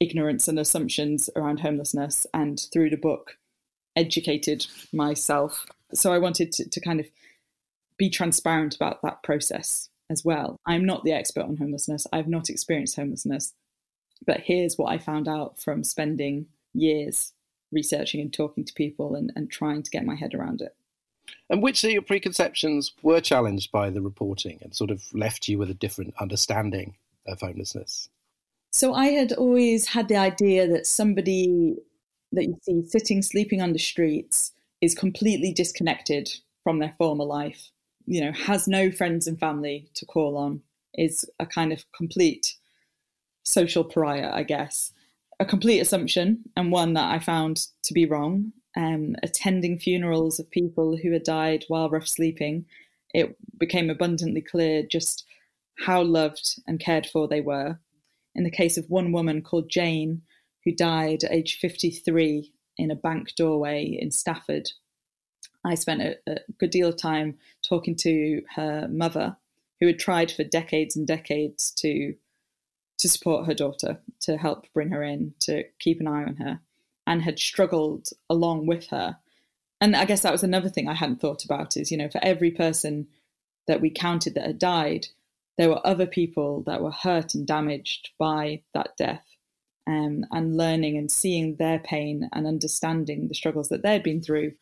ignorance 0.01 0.49
and 0.49 0.59
assumptions 0.59 1.29
around 1.35 1.61
homelessness, 1.61 2.27
and 2.33 2.61
through 2.73 2.91
the 2.91 2.97
book, 2.97 3.37
educated 3.97 4.67
myself. 4.93 5.67
So 5.93 6.13
I 6.13 6.19
wanted 6.19 6.53
to, 6.53 6.69
to 6.69 6.81
kind 6.81 7.01
of 7.01 7.07
be 7.97 8.09
transparent 8.09 8.77
about 8.77 9.03
that 9.03 9.23
process 9.23 9.89
as 10.11 10.25
well. 10.25 10.57
I'm 10.67 10.85
not 10.85 11.05
the 11.05 11.13
expert 11.13 11.43
on 11.43 11.57
homelessness. 11.57 12.07
I've 12.13 12.29
not 12.29 12.49
experienced 12.49 12.97
homelessness. 12.97 13.55
But 14.27 14.41
here's 14.41 14.79
what 14.79 14.91
I 14.91 14.99
found 14.99 15.29
out 15.29 15.61
from 15.61 15.85
spending 15.85 16.47
years 16.75 17.33
researching 17.71 18.21
and 18.21 18.33
talking 18.33 18.65
to 18.65 18.73
people 18.73 19.15
and, 19.15 19.33
and 19.37 19.51
trying 19.51 19.83
to 19.83 19.91
get 19.91 20.07
my 20.07 20.15
head 20.15 20.35
around 20.35 20.61
it. 20.61 20.75
And 21.51 21.63
which 21.63 21.85
of 21.85 21.91
your 21.91 22.03
preconceptions 22.03 22.93
were 23.03 23.21
challenged 23.21 23.71
by 23.71 23.91
the 23.91 24.01
reporting 24.01 24.59
and 24.63 24.75
sort 24.75 24.91
of 24.91 25.05
left 25.13 25.49
you 25.49 25.59
with 25.59 25.71
a 25.71 25.75
different 25.75 26.15
understanding 26.19 26.95
of 27.27 27.41
homelessness? 27.41 28.09
So 28.71 28.95
I 28.95 29.07
had 29.09 29.33
always 29.33 29.89
had 29.89 30.09
the 30.09 30.17
idea 30.17 30.69
that 30.69 30.87
somebody 30.87 31.77
that 32.33 32.45
you 32.45 32.59
see 32.63 32.83
sitting, 32.87 33.23
sleeping 33.23 33.63
on 33.63 33.73
the 33.73 33.79
streets 33.79 34.53
is 34.81 34.95
completely 34.95 35.53
disconnected 35.53 36.31
from 36.63 36.79
their 36.79 36.95
former 36.99 37.25
life 37.25 37.71
you 38.09 38.23
know, 38.23 38.33
has 38.33 38.67
no 38.67 38.91
friends 38.91 39.27
and 39.27 39.39
family 39.39 39.87
to 39.95 40.07
call 40.07 40.39
on, 40.39 40.63
is 40.95 41.27
a 41.39 41.45
kind 41.45 41.75
of 41.75 41.85
complete 41.95 42.55
social 43.43 43.85
pariah, 43.85 44.31
I 44.33 44.45
guess. 44.45 44.93
A 45.41 45.45
complete 45.45 45.81
assumption, 45.81 46.41
and 46.57 46.73
one 46.73 46.95
that 46.95 47.13
I 47.13 47.19
found 47.19 47.67
to 47.83 47.93
be 47.93 48.07
wrong. 48.07 48.53
Um, 48.77 49.15
attending 49.23 49.79
funerals 49.79 50.41
of 50.41 50.51
people 50.51 50.97
who 50.97 51.13
had 51.13 51.23
died 51.23 51.65
while 51.69 51.91
rough 51.91 52.09
sleeping, 52.09 52.65
it 53.13 53.37
became 53.59 53.91
abundantly 53.91 54.41
clear 54.41 54.83
just 54.83 55.25
how 55.79 56.03
loved 56.03 56.61
and 56.67 56.81
cared 56.81 57.07
for 57.07 57.29
they 57.29 57.43
were. 57.43 57.79
In 58.39 58.45
the 58.45 58.51
case 58.51 58.79
of 58.79 58.89
one 58.89 59.13
woman 59.13 59.43
called 59.43 59.69
Jane, 59.69 60.23
who 60.65 60.73
died 60.73 61.25
at 61.25 61.33
age 61.33 61.59
53 61.59 62.53
in 62.79 62.91
a 62.91 62.95
bank 62.95 63.35
doorway 63.35 63.85
in 63.85 64.11
Stafford 64.11 64.71
I 65.65 65.75
spent 65.75 66.03
a, 66.03 66.17
a 66.27 66.39
good 66.59 66.71
deal 66.71 66.89
of 66.89 66.97
time 66.97 67.39
talking 67.63 67.97
to 67.97 68.43
her 68.55 68.89
mother, 68.89 69.37
who 69.81 69.87
had 69.87 69.99
tried 69.99 70.31
for 70.31 70.45
decades 70.45 70.97
and 70.97 71.07
decades 71.07 71.71
to 71.79 72.15
to 72.99 73.09
support 73.09 73.47
her 73.47 73.55
daughter, 73.55 74.01
to 74.19 74.37
help 74.37 74.67
bring 74.75 74.91
her 74.91 75.05
in, 75.05 75.33
to 75.39 75.63
keep 75.79 76.01
an 76.01 76.09
eye 76.09 76.25
on 76.25 76.35
her, 76.35 76.59
and 77.07 77.23
had 77.23 77.39
struggled 77.39 78.09
along 78.29 78.67
with 78.67 78.89
her. 78.89 79.17
And 79.81 79.95
I 79.95 80.05
guess 80.05 80.23
that 80.23 80.33
was 80.33 80.43
another 80.43 80.69
thing 80.69 80.89
I 80.89 80.95
hadn't 80.95 81.21
thought 81.21 81.45
about 81.45 81.77
is, 81.77 81.93
you 81.93 81.97
know, 81.97 82.09
for 82.09 82.19
every 82.25 82.51
person 82.51 83.07
that 83.69 83.81
we 83.81 83.89
counted 83.89 84.35
that 84.35 84.47
had 84.47 84.59
died, 84.59 85.07
there 85.59 85.69
were 85.69 85.87
other 85.87 86.07
people 86.07 86.63
that 86.67 86.81
were 86.81 86.93
hurt 86.93 87.35
and 87.35 87.47
damaged 87.47 88.11
by 88.19 88.63
that 88.73 88.97
death. 88.97 89.25
Um, 89.87 90.27
and 90.33 90.55
learning 90.55 90.99
and 90.99 91.11
seeing 91.11 91.57
their 91.57 91.79
pain 91.79 92.29
and 92.35 92.47
understanding 92.47 93.27
the 93.27 93.35
struggles 93.35 93.71
that 93.71 93.83
they'd 93.83 94.03
been 94.03 94.21
through 94.21 94.53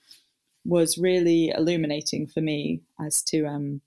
was 0.64 0.98
really 0.98 1.48
illuminating 1.48 2.26
for 2.26 2.40
me 2.40 2.82
as 3.00 3.22
to 3.22 3.46
um 3.46 3.80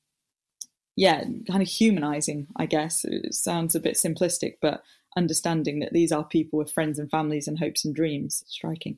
yeah 0.96 1.24
kind 1.50 1.62
of 1.62 1.68
humanizing 1.68 2.48
i 2.56 2.66
guess 2.66 3.06
it 3.06 3.34
sounds 3.34 3.75
a 3.75 3.80
bit 3.80 3.96
simplistic 3.96 4.56
but 4.62 4.82
understanding 5.18 5.80
that 5.80 5.94
these 5.94 6.12
are 6.12 6.24
people 6.24 6.58
with 6.58 6.72
friends 6.72 6.98
and 7.00 7.12
families 7.12 7.48
and 7.48 7.60
hopes 7.60 7.84
and 7.84 7.96
dreams 7.96 8.44
striking 8.48 8.98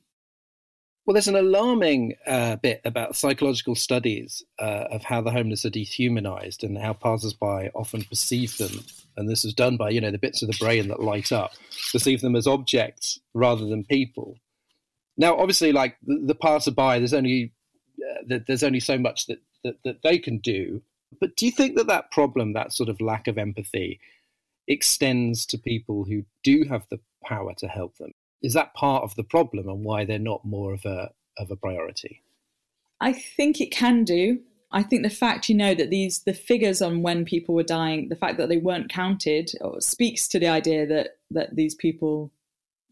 well 1.04 1.14
there's 1.14 1.28
an 1.28 1.36
alarming 1.36 2.14
uh, 2.26 2.56
bit 2.56 2.80
about 2.84 3.16
psychological 3.16 3.74
studies 3.74 4.42
uh, 4.58 4.86
of 4.90 5.02
how 5.02 5.20
the 5.20 5.30
homeless 5.30 5.64
are 5.64 5.70
dehumanized 5.70 6.64
and 6.64 6.78
how 6.78 6.92
passers-by 6.92 7.70
often 7.74 8.02
perceive 8.04 8.56
them 8.58 8.84
and 9.16 9.28
this 9.28 9.44
is 9.44 9.54
done 9.54 9.76
by 9.76 9.90
you 9.90 10.00
know 10.00 10.10
the 10.10 10.18
bits 10.18 10.42
of 10.42 10.48
the 10.48 10.56
brain 10.58 10.88
that 10.88 11.02
light 11.02 11.32
up 11.32 11.52
perceive 11.92 12.20
them 12.20 12.36
as 12.36 12.46
objects 12.46 13.20
rather 13.34 13.66
than 13.66 13.84
people 13.84 14.36
now 15.16 15.36
obviously 15.38 15.72
like 15.72 15.96
the, 16.02 16.18
the 16.26 16.34
passerby 16.34 16.98
there's 16.98 17.14
only 17.14 17.52
that 18.26 18.46
there's 18.46 18.62
only 18.62 18.80
so 18.80 18.98
much 18.98 19.26
that, 19.26 19.40
that, 19.64 19.76
that 19.84 20.02
they 20.02 20.18
can 20.18 20.38
do. 20.38 20.82
But 21.20 21.36
do 21.36 21.46
you 21.46 21.52
think 21.52 21.76
that 21.76 21.86
that 21.88 22.10
problem, 22.10 22.52
that 22.52 22.72
sort 22.72 22.88
of 22.88 23.00
lack 23.00 23.28
of 23.28 23.38
empathy, 23.38 24.00
extends 24.66 25.44
to 25.46 25.58
people 25.58 26.04
who 26.04 26.24
do 26.42 26.64
have 26.68 26.86
the 26.90 27.00
power 27.24 27.52
to 27.58 27.68
help 27.68 27.96
them? 27.98 28.12
Is 28.42 28.54
that 28.54 28.74
part 28.74 29.04
of 29.04 29.14
the 29.14 29.24
problem 29.24 29.68
and 29.68 29.84
why 29.84 30.04
they're 30.04 30.18
not 30.18 30.44
more 30.44 30.72
of 30.72 30.84
a 30.84 31.10
of 31.38 31.50
a 31.50 31.56
priority? 31.56 32.22
I 33.00 33.12
think 33.12 33.60
it 33.60 33.70
can 33.70 34.04
do. 34.04 34.40
I 34.70 34.82
think 34.82 35.02
the 35.02 35.10
fact 35.10 35.48
you 35.48 35.54
know 35.54 35.74
that 35.74 35.90
these 35.90 36.20
the 36.20 36.32
figures 36.32 36.82
on 36.82 37.02
when 37.02 37.24
people 37.24 37.54
were 37.54 37.62
dying, 37.62 38.08
the 38.08 38.16
fact 38.16 38.38
that 38.38 38.48
they 38.48 38.56
weren't 38.56 38.90
counted, 38.90 39.52
uh, 39.60 39.80
speaks 39.80 40.28
to 40.28 40.38
the 40.38 40.48
idea 40.48 40.86
that 40.86 41.18
that 41.30 41.56
these 41.56 41.74
people 41.74 42.30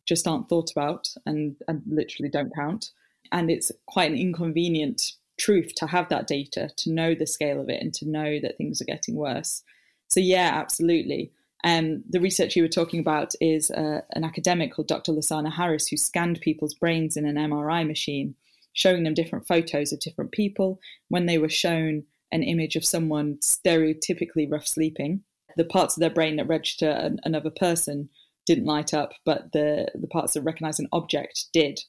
just 0.07 0.27
aren't 0.27 0.49
thought 0.49 0.71
about 0.73 1.09
and, 1.27 1.57
and 1.69 1.83
literally 1.87 2.29
don't 2.29 2.55
count 2.55 2.91
and 3.33 3.51
it's 3.51 3.71
quite 3.87 4.11
an 4.11 4.19
inconvenient 4.19 5.13
truth 5.39 5.75
to 5.77 5.87
have 5.87 6.09
that 6.09 6.27
data, 6.27 6.71
to 6.77 6.91
know 6.91 7.15
the 7.15 7.27
scale 7.27 7.61
of 7.61 7.69
it, 7.69 7.81
and 7.81 7.95
to 7.95 8.09
know 8.09 8.39
that 8.41 8.57
things 8.57 8.81
are 8.81 8.87
getting 8.87 9.15
worse. 9.15 9.63
So, 10.09 10.21
yeah, 10.21 10.51
absolutely. 10.55 11.33
Um, 11.65 12.03
the 12.09 12.21
research 12.21 12.57
you 12.57 12.63
were 12.63 12.69
talking 12.69 13.01
about 13.01 13.35
is 13.41 13.71
uh, 13.71 14.01
an 14.13 14.25
academic 14.25 14.73
called 14.73 14.89
Dr. 14.89 15.13
Lasana 15.13 15.53
Harris 15.53 15.89
who 15.89 15.97
scanned 15.97 16.41
people's 16.41 16.75
brains 16.75 17.17
in 17.17 17.27
an 17.27 17.37
MRI 17.37 17.87
machine, 17.87 18.35
showing 18.73 19.05
them 19.05 19.15
different 19.15 19.47
photos 19.47 19.93
of 19.93 20.01
different 20.01 20.33
people. 20.33 20.81
When 21.09 21.27
they 21.27 21.39
were 21.39 21.51
shown 21.51 22.05
an 22.33 22.43
image 22.43 22.77
of 22.77 22.85
someone 22.85 23.39
stereotypically 23.43 24.51
rough 24.51 24.67
sleeping, 24.67 25.23
the 25.57 25.65
parts 25.65 25.97
of 25.97 26.01
their 26.01 26.11
brain 26.11 26.37
that 26.37 26.49
register 26.49 26.89
an, 26.89 27.21
another 27.25 27.51
person 27.51 28.09
didn't 28.47 28.65
light 28.65 28.95
up, 28.95 29.13
but 29.25 29.53
the, 29.53 29.89
the 29.95 30.07
parts 30.07 30.35
that 30.35 30.43
recognize 30.43 30.79
an 30.79 30.89
object 30.93 31.47
did. 31.53 31.81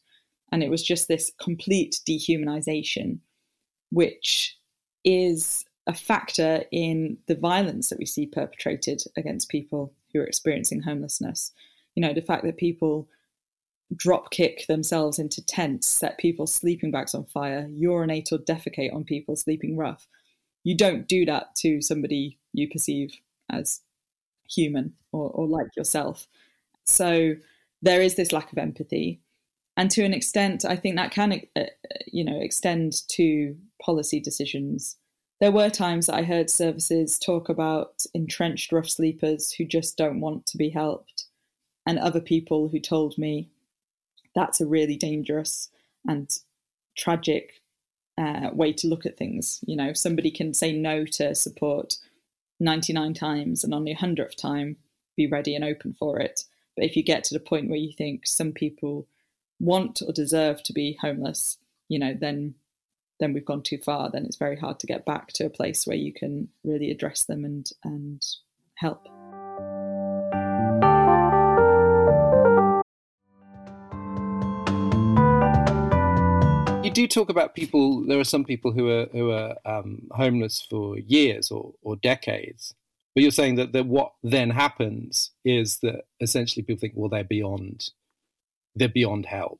And 0.51 0.61
it 0.61 0.69
was 0.69 0.83
just 0.83 1.07
this 1.07 1.31
complete 1.39 1.99
dehumanization, 2.07 3.19
which 3.89 4.57
is 5.05 5.65
a 5.91 5.95
factor 5.95 6.63
in 6.71 7.17
the 7.27 7.35
violence 7.35 7.89
that 7.89 7.99
we 7.99 8.05
see 8.05 8.25
perpetrated 8.25 9.03
against 9.17 9.49
people 9.49 9.93
who 10.11 10.19
are 10.19 10.25
experiencing 10.25 10.81
homelessness. 10.81 11.51
You 11.95 12.01
know, 12.01 12.13
the 12.13 12.21
fact 12.21 12.43
that 12.43 12.57
people 12.57 13.07
drop 13.95 14.31
kick 14.31 14.65
themselves 14.67 15.19
into 15.19 15.45
tents, 15.45 15.87
set 15.87 16.17
people's 16.17 16.53
sleeping 16.53 16.91
bags 16.91 17.13
on 17.13 17.25
fire, 17.25 17.69
urinate 17.73 18.29
or 18.31 18.37
defecate 18.37 18.93
on 18.93 19.03
people 19.03 19.35
sleeping 19.35 19.75
rough. 19.77 20.07
You 20.63 20.77
don't 20.77 21.07
do 21.07 21.25
that 21.25 21.55
to 21.57 21.81
somebody 21.81 22.39
you 22.53 22.69
perceive 22.69 23.11
as 23.51 23.81
human 24.49 24.93
or, 25.11 25.29
or 25.31 25.45
like 25.45 25.75
yourself. 25.75 26.27
So 26.85 27.35
there 27.81 28.01
is 28.01 28.15
this 28.15 28.31
lack 28.31 28.51
of 28.51 28.57
empathy 28.57 29.19
and 29.77 29.89
to 29.91 30.03
an 30.03 30.13
extent, 30.13 30.65
I 30.65 30.75
think 30.75 30.95
that 30.95 31.11
can, 31.11 31.41
uh, 31.55 31.63
you 32.07 32.23
know, 32.23 32.39
extend 32.39 32.93
to 33.09 33.55
policy 33.81 34.19
decisions. 34.19 34.97
There 35.41 35.51
were 35.51 35.71
times 35.71 36.05
that 36.05 36.15
I 36.15 36.21
heard 36.21 36.51
services 36.51 37.17
talk 37.17 37.49
about 37.49 38.05
entrenched 38.13 38.71
rough 38.71 38.87
sleepers 38.87 39.51
who 39.51 39.65
just 39.65 39.97
don't 39.97 40.21
want 40.21 40.45
to 40.45 40.57
be 40.57 40.69
helped, 40.69 41.25
and 41.83 41.97
other 41.97 42.21
people 42.21 42.69
who 42.69 42.79
told 42.79 43.17
me 43.17 43.49
that's 44.35 44.61
a 44.61 44.67
really 44.67 44.95
dangerous 44.95 45.69
and 46.07 46.29
tragic 46.95 47.61
uh, 48.19 48.51
way 48.53 48.71
to 48.73 48.87
look 48.87 49.03
at 49.07 49.17
things. 49.17 49.59
You 49.65 49.75
know, 49.75 49.93
somebody 49.93 50.29
can 50.29 50.53
say 50.53 50.71
no 50.73 51.05
to 51.05 51.33
support 51.33 51.97
99 52.59 53.15
times 53.15 53.63
and 53.63 53.73
on 53.73 53.83
the 53.83 53.95
100th 53.95 54.35
time 54.35 54.77
be 55.17 55.25
ready 55.25 55.55
and 55.55 55.65
open 55.65 55.93
for 55.93 56.19
it. 56.19 56.45
But 56.75 56.85
if 56.85 56.95
you 56.95 57.01
get 57.01 57.23
to 57.25 57.33
the 57.33 57.39
point 57.39 57.67
where 57.67 57.79
you 57.79 57.93
think 57.93 58.27
some 58.27 58.51
people 58.51 59.07
want 59.59 60.03
or 60.05 60.13
deserve 60.13 60.61
to 60.63 60.73
be 60.73 60.99
homeless, 61.01 61.57
you 61.89 61.97
know, 61.97 62.13
then 62.13 62.53
then 63.21 63.33
we've 63.33 63.45
gone 63.45 63.61
too 63.61 63.77
far. 63.77 64.09
Then 64.09 64.25
it's 64.25 64.35
very 64.35 64.57
hard 64.57 64.79
to 64.79 64.87
get 64.87 65.05
back 65.05 65.27
to 65.33 65.45
a 65.45 65.49
place 65.49 65.85
where 65.85 65.95
you 65.95 66.11
can 66.11 66.49
really 66.65 66.89
address 66.91 67.23
them 67.23 67.45
and 67.45 67.69
and 67.83 68.25
help. 68.75 69.05
You 76.83 76.89
do 76.89 77.07
talk 77.07 77.29
about 77.29 77.53
people. 77.53 78.05
There 78.07 78.19
are 78.19 78.25
some 78.25 78.43
people 78.43 78.71
who 78.71 78.89
are 78.89 79.05
who 79.11 79.31
are 79.31 79.55
um, 79.65 80.07
homeless 80.11 80.65
for 80.67 80.97
years 80.97 81.51
or, 81.51 81.73
or 81.83 81.95
decades, 81.95 82.73
but 83.13 83.21
you're 83.21 83.31
saying 83.31 83.55
that, 83.55 83.71
that 83.73 83.85
what 83.85 84.13
then 84.23 84.49
happens 84.49 85.29
is 85.45 85.77
that 85.83 86.05
essentially 86.19 86.63
people 86.63 86.79
think, 86.79 86.93
well, 86.95 87.09
they're 87.09 87.23
beyond 87.23 87.91
they're 88.75 88.89
beyond 88.89 89.27
help. 89.27 89.59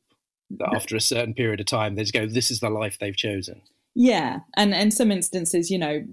That 0.60 0.74
after 0.75 0.96
a 0.96 1.01
certain 1.01 1.34
period 1.34 1.60
of 1.60 1.65
time, 1.65 1.96
they 1.96 2.03
just 2.03 2.13
go, 2.13 2.25
this 2.25 2.51
is 2.51 2.60
the 2.60 2.70
life 2.70 2.98
they've 3.00 3.15
chosen. 3.15 3.62
Yeah, 3.96 4.39
and 4.55 4.74
in 4.74 4.91
some 4.91 5.12
instances, 5.12 5.70
you 5.70 5.77
know, 5.77 6.03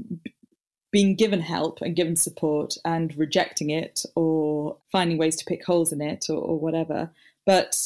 being 0.91 1.15
given 1.15 1.41
help 1.41 1.81
and 1.81 1.97
given 1.97 2.17
support 2.17 2.75
and 2.85 3.17
rejecting 3.17 3.71
it 3.71 4.05
or 4.15 4.77
finding 4.91 5.19
ways 5.19 5.37
to 5.37 5.45
pick 5.45 5.65
holes 5.65 5.93
in 5.93 6.01
it 6.01 6.27
or, 6.29 6.39
or 6.39 6.59
whatever. 6.59 7.11
But 7.45 7.77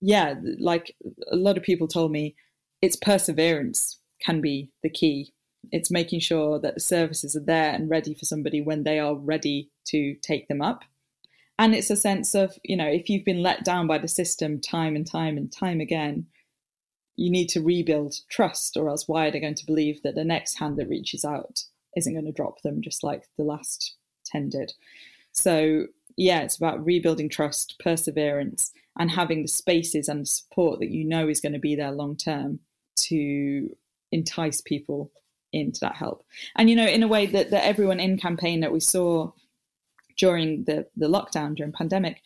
yeah, 0.00 0.34
like 0.58 0.94
a 1.30 1.36
lot 1.36 1.56
of 1.56 1.62
people 1.62 1.88
told 1.88 2.12
me, 2.12 2.36
it's 2.82 2.96
perseverance 2.96 3.98
can 4.20 4.40
be 4.40 4.70
the 4.82 4.90
key. 4.90 5.32
It's 5.72 5.90
making 5.90 6.20
sure 6.20 6.60
that 6.60 6.74
the 6.74 6.80
services 6.80 7.34
are 7.34 7.44
there 7.44 7.72
and 7.72 7.90
ready 7.90 8.14
for 8.14 8.24
somebody 8.24 8.60
when 8.60 8.84
they 8.84 9.00
are 9.00 9.16
ready 9.16 9.70
to 9.86 10.14
take 10.22 10.46
them 10.48 10.62
up. 10.62 10.84
And 11.58 11.74
it's 11.74 11.90
a 11.90 11.96
sense 11.96 12.34
of, 12.34 12.58
you 12.62 12.76
know, 12.76 12.86
if 12.86 13.08
you've 13.08 13.24
been 13.24 13.42
let 13.42 13.64
down 13.64 13.86
by 13.86 13.98
the 13.98 14.08
system 14.08 14.60
time 14.60 14.94
and 14.94 15.06
time 15.06 15.36
and 15.36 15.50
time 15.50 15.80
again, 15.80 16.26
you 17.16 17.30
need 17.30 17.48
to 17.48 17.62
rebuild 17.62 18.14
trust, 18.28 18.76
or 18.76 18.90
else 18.90 19.08
why 19.08 19.26
are 19.26 19.30
they 19.30 19.40
going 19.40 19.54
to 19.54 19.66
believe 19.66 20.02
that 20.02 20.14
the 20.14 20.24
next 20.24 20.58
hand 20.58 20.76
that 20.76 20.88
reaches 20.88 21.24
out 21.24 21.64
isn't 21.96 22.12
going 22.12 22.26
to 22.26 22.32
drop 22.32 22.60
them 22.60 22.82
just 22.82 23.02
like 23.02 23.22
the 23.38 23.44
last 23.44 23.96
10 24.26 24.50
did? 24.50 24.74
So, 25.32 25.86
yeah, 26.16 26.40
it's 26.42 26.56
about 26.56 26.84
rebuilding 26.84 27.30
trust, 27.30 27.76
perseverance, 27.82 28.72
and 28.98 29.10
having 29.10 29.42
the 29.42 29.48
spaces 29.48 30.08
and 30.08 30.22
the 30.22 30.26
support 30.26 30.80
that 30.80 30.90
you 30.90 31.04
know 31.04 31.28
is 31.28 31.40
going 31.40 31.52
to 31.54 31.58
be 31.58 31.74
there 31.74 31.90
long 31.90 32.16
term 32.16 32.60
to 32.96 33.70
entice 34.12 34.60
people 34.60 35.10
into 35.52 35.80
that 35.80 35.96
help. 35.96 36.24
And, 36.56 36.68
you 36.68 36.76
know, 36.76 36.86
in 36.86 37.02
a 37.02 37.08
way 37.08 37.26
that 37.26 37.50
the 37.50 37.64
Everyone 37.64 38.00
In 38.00 38.18
campaign 38.18 38.60
that 38.60 38.72
we 38.72 38.80
saw 38.80 39.32
during 40.16 40.64
the, 40.64 40.86
the 40.96 41.08
lockdown, 41.08 41.54
during 41.54 41.72
pandemic, 41.72 42.20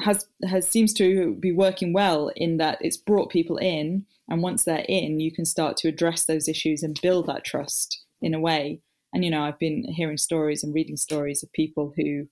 has 0.00 0.26
has 0.44 0.68
seems 0.68 0.92
to 0.92 1.34
be 1.40 1.52
working 1.52 1.92
well 1.92 2.30
in 2.36 2.58
that 2.58 2.78
it's 2.80 2.96
brought 2.96 3.30
people 3.30 3.56
in 3.56 4.04
and 4.28 4.42
once 4.42 4.64
they're 4.64 4.84
in 4.88 5.20
you 5.20 5.32
can 5.32 5.46
start 5.46 5.76
to 5.76 5.88
address 5.88 6.24
those 6.24 6.48
issues 6.48 6.82
and 6.82 7.00
build 7.00 7.26
that 7.26 7.44
trust 7.44 8.04
in 8.20 8.34
a 8.34 8.40
way. 8.40 8.80
And 9.12 9.24
you 9.24 9.30
know 9.30 9.44
i've 9.44 9.58
been 9.58 9.84
hearing 9.94 10.18
stories 10.18 10.62
and 10.62 10.74
reading 10.74 10.98
stories 10.98 11.42
of 11.42 11.50
people 11.52 11.94
who 11.96 12.26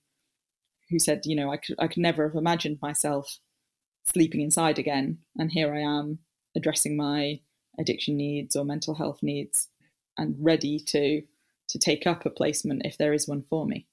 who 0.91 0.99
said 0.99 1.21
you 1.25 1.35
know 1.35 1.51
i 1.51 1.57
could, 1.57 1.75
I 1.79 1.87
could 1.87 2.03
never 2.03 2.27
have 2.27 2.35
imagined 2.35 2.77
myself 2.79 3.39
sleeping 4.05 4.41
inside 4.41 4.77
again 4.77 5.17
and 5.35 5.51
here 5.51 5.73
i 5.73 5.79
am 5.79 6.19
addressing 6.55 6.95
my 6.95 7.39
addiction 7.79 8.17
needs 8.17 8.55
or 8.55 8.65
mental 8.65 8.93
health 8.93 9.23
needs 9.23 9.69
and 10.15 10.35
ready 10.37 10.77
to 10.89 11.23
to 11.69 11.79
take 11.79 12.05
up 12.05 12.23
a 12.23 12.29
placement 12.29 12.83
if 12.85 12.99
there 12.99 13.13
is 13.13 13.27
one 13.27 13.41
for 13.49 13.65
me 13.65 13.87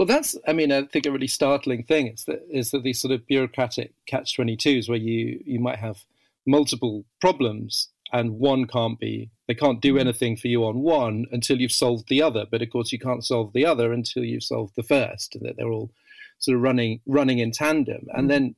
well, 0.00 0.06
that's, 0.06 0.34
I 0.48 0.54
mean, 0.54 0.72
I 0.72 0.84
think 0.86 1.04
a 1.04 1.12
really 1.12 1.26
startling 1.26 1.82
thing 1.82 2.06
is 2.06 2.24
that 2.24 2.40
is 2.48 2.70
that 2.70 2.84
these 2.84 2.98
sort 2.98 3.12
of 3.12 3.26
bureaucratic 3.26 3.92
catch 4.06 4.34
twenty 4.34 4.56
twos 4.56 4.88
where 4.88 4.96
you 4.96 5.42
you 5.44 5.60
might 5.60 5.78
have 5.78 6.04
multiple 6.46 7.04
problems 7.20 7.88
and 8.10 8.38
one 8.38 8.66
can't 8.66 8.98
be 8.98 9.30
they 9.46 9.52
can't 9.54 9.82
do 9.82 9.92
mm-hmm. 9.92 10.08
anything 10.08 10.36
for 10.38 10.48
you 10.48 10.64
on 10.64 10.78
one 10.78 11.26
until 11.32 11.60
you've 11.60 11.70
solved 11.70 12.08
the 12.08 12.22
other. 12.22 12.46
But 12.50 12.62
of 12.62 12.70
course, 12.70 12.92
you 12.92 12.98
can't 12.98 13.22
solve 13.22 13.52
the 13.52 13.66
other 13.66 13.92
until 13.92 14.24
you've 14.24 14.42
solved 14.42 14.72
the 14.74 14.82
first, 14.82 15.34
and 15.34 15.44
that 15.44 15.58
they're 15.58 15.70
all 15.70 15.90
sort 16.38 16.56
of 16.56 16.62
running 16.62 17.00
running 17.04 17.38
in 17.38 17.50
tandem. 17.50 18.06
And 18.08 18.20
mm-hmm. 18.20 18.28
then 18.28 18.54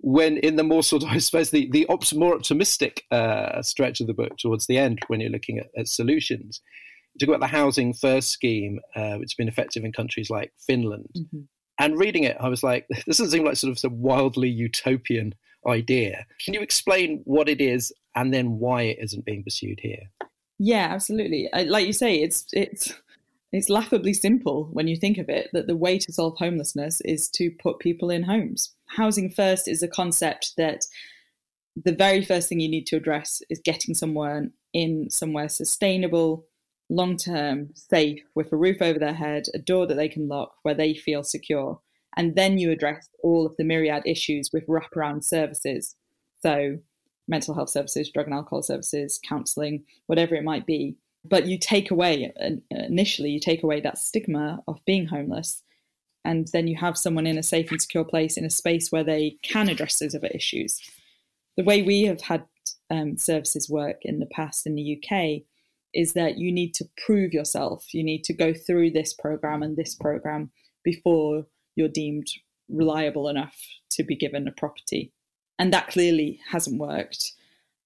when 0.00 0.36
in 0.36 0.56
the 0.56 0.64
more 0.64 0.82
sort 0.82 1.02
of 1.02 1.08
I 1.12 1.16
suppose 1.16 1.48
the 1.48 1.70
the 1.70 1.86
opt- 1.86 2.14
more 2.14 2.34
optimistic 2.34 3.04
uh, 3.10 3.62
stretch 3.62 4.02
of 4.02 4.06
the 4.06 4.12
book 4.12 4.36
towards 4.36 4.66
the 4.66 4.76
end, 4.76 4.98
when 5.06 5.20
you're 5.20 5.30
looking 5.30 5.58
at, 5.58 5.70
at 5.78 5.88
solutions 5.88 6.60
talk 7.18 7.28
about 7.28 7.40
the 7.40 7.46
housing 7.46 7.92
first 7.92 8.30
scheme, 8.30 8.80
uh, 8.94 9.14
which 9.14 9.30
has 9.30 9.34
been 9.34 9.48
effective 9.48 9.84
in 9.84 9.92
countries 9.92 10.30
like 10.30 10.52
Finland. 10.58 11.10
Mm-hmm. 11.16 11.40
And 11.80 11.98
reading 11.98 12.24
it, 12.24 12.36
I 12.40 12.48
was 12.48 12.62
like, 12.62 12.86
this 13.06 13.18
doesn't 13.18 13.30
seem 13.30 13.44
like 13.44 13.56
sort 13.56 13.70
of 13.70 13.78
some 13.78 14.00
wildly 14.00 14.48
utopian 14.48 15.34
idea. 15.66 16.26
Can 16.44 16.54
you 16.54 16.60
explain 16.60 17.22
what 17.24 17.48
it 17.48 17.60
is 17.60 17.92
and 18.14 18.32
then 18.32 18.58
why 18.58 18.82
it 18.82 18.98
isn't 19.00 19.24
being 19.24 19.44
pursued 19.44 19.80
here? 19.80 20.10
Yeah, 20.58 20.88
absolutely. 20.90 21.48
Like 21.52 21.86
you 21.86 21.92
say, 21.92 22.16
it's 22.16 22.46
it's 22.52 22.92
it's 23.52 23.70
laughably 23.70 24.12
simple 24.12 24.68
when 24.72 24.88
you 24.88 24.96
think 24.96 25.18
of 25.18 25.28
it 25.28 25.48
that 25.52 25.66
the 25.66 25.76
way 25.76 25.98
to 25.98 26.12
solve 26.12 26.36
homelessness 26.36 27.00
is 27.02 27.28
to 27.30 27.50
put 27.50 27.78
people 27.78 28.10
in 28.10 28.24
homes. 28.24 28.74
Housing 28.96 29.30
first 29.30 29.68
is 29.68 29.82
a 29.82 29.88
concept 29.88 30.52
that 30.56 30.84
the 31.76 31.92
very 31.92 32.24
first 32.24 32.48
thing 32.48 32.60
you 32.60 32.68
need 32.68 32.86
to 32.86 32.96
address 32.96 33.40
is 33.48 33.60
getting 33.64 33.94
someone 33.94 34.52
in 34.72 35.08
somewhere 35.10 35.48
sustainable, 35.48 36.44
long 36.88 37.16
term, 37.16 37.70
safe, 37.74 38.22
with 38.34 38.52
a 38.52 38.56
roof 38.56 38.80
over 38.80 38.98
their 38.98 39.14
head, 39.14 39.44
a 39.54 39.58
door 39.58 39.86
that 39.86 39.96
they 39.96 40.08
can 40.08 40.28
lock 40.28 40.54
where 40.62 40.74
they 40.74 40.94
feel 40.94 41.22
secure. 41.22 41.80
And 42.16 42.34
then 42.34 42.58
you 42.58 42.70
address 42.70 43.08
all 43.22 43.46
of 43.46 43.56
the 43.56 43.64
myriad 43.64 44.02
issues 44.06 44.50
with 44.52 44.66
wraparound 44.66 45.24
services. 45.24 45.94
So, 46.42 46.78
mental 47.26 47.54
health 47.54 47.70
services, 47.70 48.10
drug 48.10 48.26
and 48.26 48.34
alcohol 48.34 48.62
services, 48.62 49.20
counseling, 49.22 49.84
whatever 50.06 50.34
it 50.34 50.44
might 50.44 50.66
be. 50.66 50.96
But 51.24 51.46
you 51.46 51.58
take 51.58 51.90
away, 51.90 52.32
initially, 52.70 53.30
you 53.30 53.40
take 53.40 53.62
away 53.62 53.80
that 53.80 53.98
stigma 53.98 54.62
of 54.66 54.84
being 54.86 55.06
homeless. 55.06 55.62
And 56.24 56.48
then 56.52 56.66
you 56.66 56.76
have 56.76 56.96
someone 56.96 57.26
in 57.26 57.38
a 57.38 57.42
safe 57.42 57.70
and 57.70 57.80
secure 57.80 58.04
place 58.04 58.36
in 58.36 58.44
a 58.44 58.50
space 58.50 58.90
where 58.90 59.04
they 59.04 59.36
can 59.42 59.68
address 59.68 59.98
those 59.98 60.14
other 60.14 60.28
issues. 60.28 60.80
The 61.56 61.64
way 61.64 61.82
we 61.82 62.02
have 62.04 62.22
had 62.22 62.44
um, 62.90 63.18
services 63.18 63.68
work 63.68 63.98
in 64.02 64.20
the 64.20 64.26
past 64.26 64.66
in 64.66 64.74
the 64.74 64.96
UK 64.96 65.42
is 65.94 66.12
that 66.12 66.38
you 66.38 66.52
need 66.52 66.74
to 66.74 66.88
prove 67.04 67.32
yourself. 67.32 67.92
You 67.92 68.04
need 68.04 68.24
to 68.24 68.32
go 68.32 68.52
through 68.52 68.90
this 68.90 69.12
program 69.12 69.62
and 69.62 69.76
this 69.76 69.94
program 69.94 70.50
before 70.84 71.46
you're 71.76 71.88
deemed 71.88 72.26
reliable 72.68 73.28
enough 73.28 73.56
to 73.92 74.02
be 74.02 74.16
given 74.16 74.46
a 74.46 74.52
property. 74.52 75.12
And 75.58 75.72
that 75.72 75.88
clearly 75.88 76.40
hasn't 76.50 76.80
worked. 76.80 77.32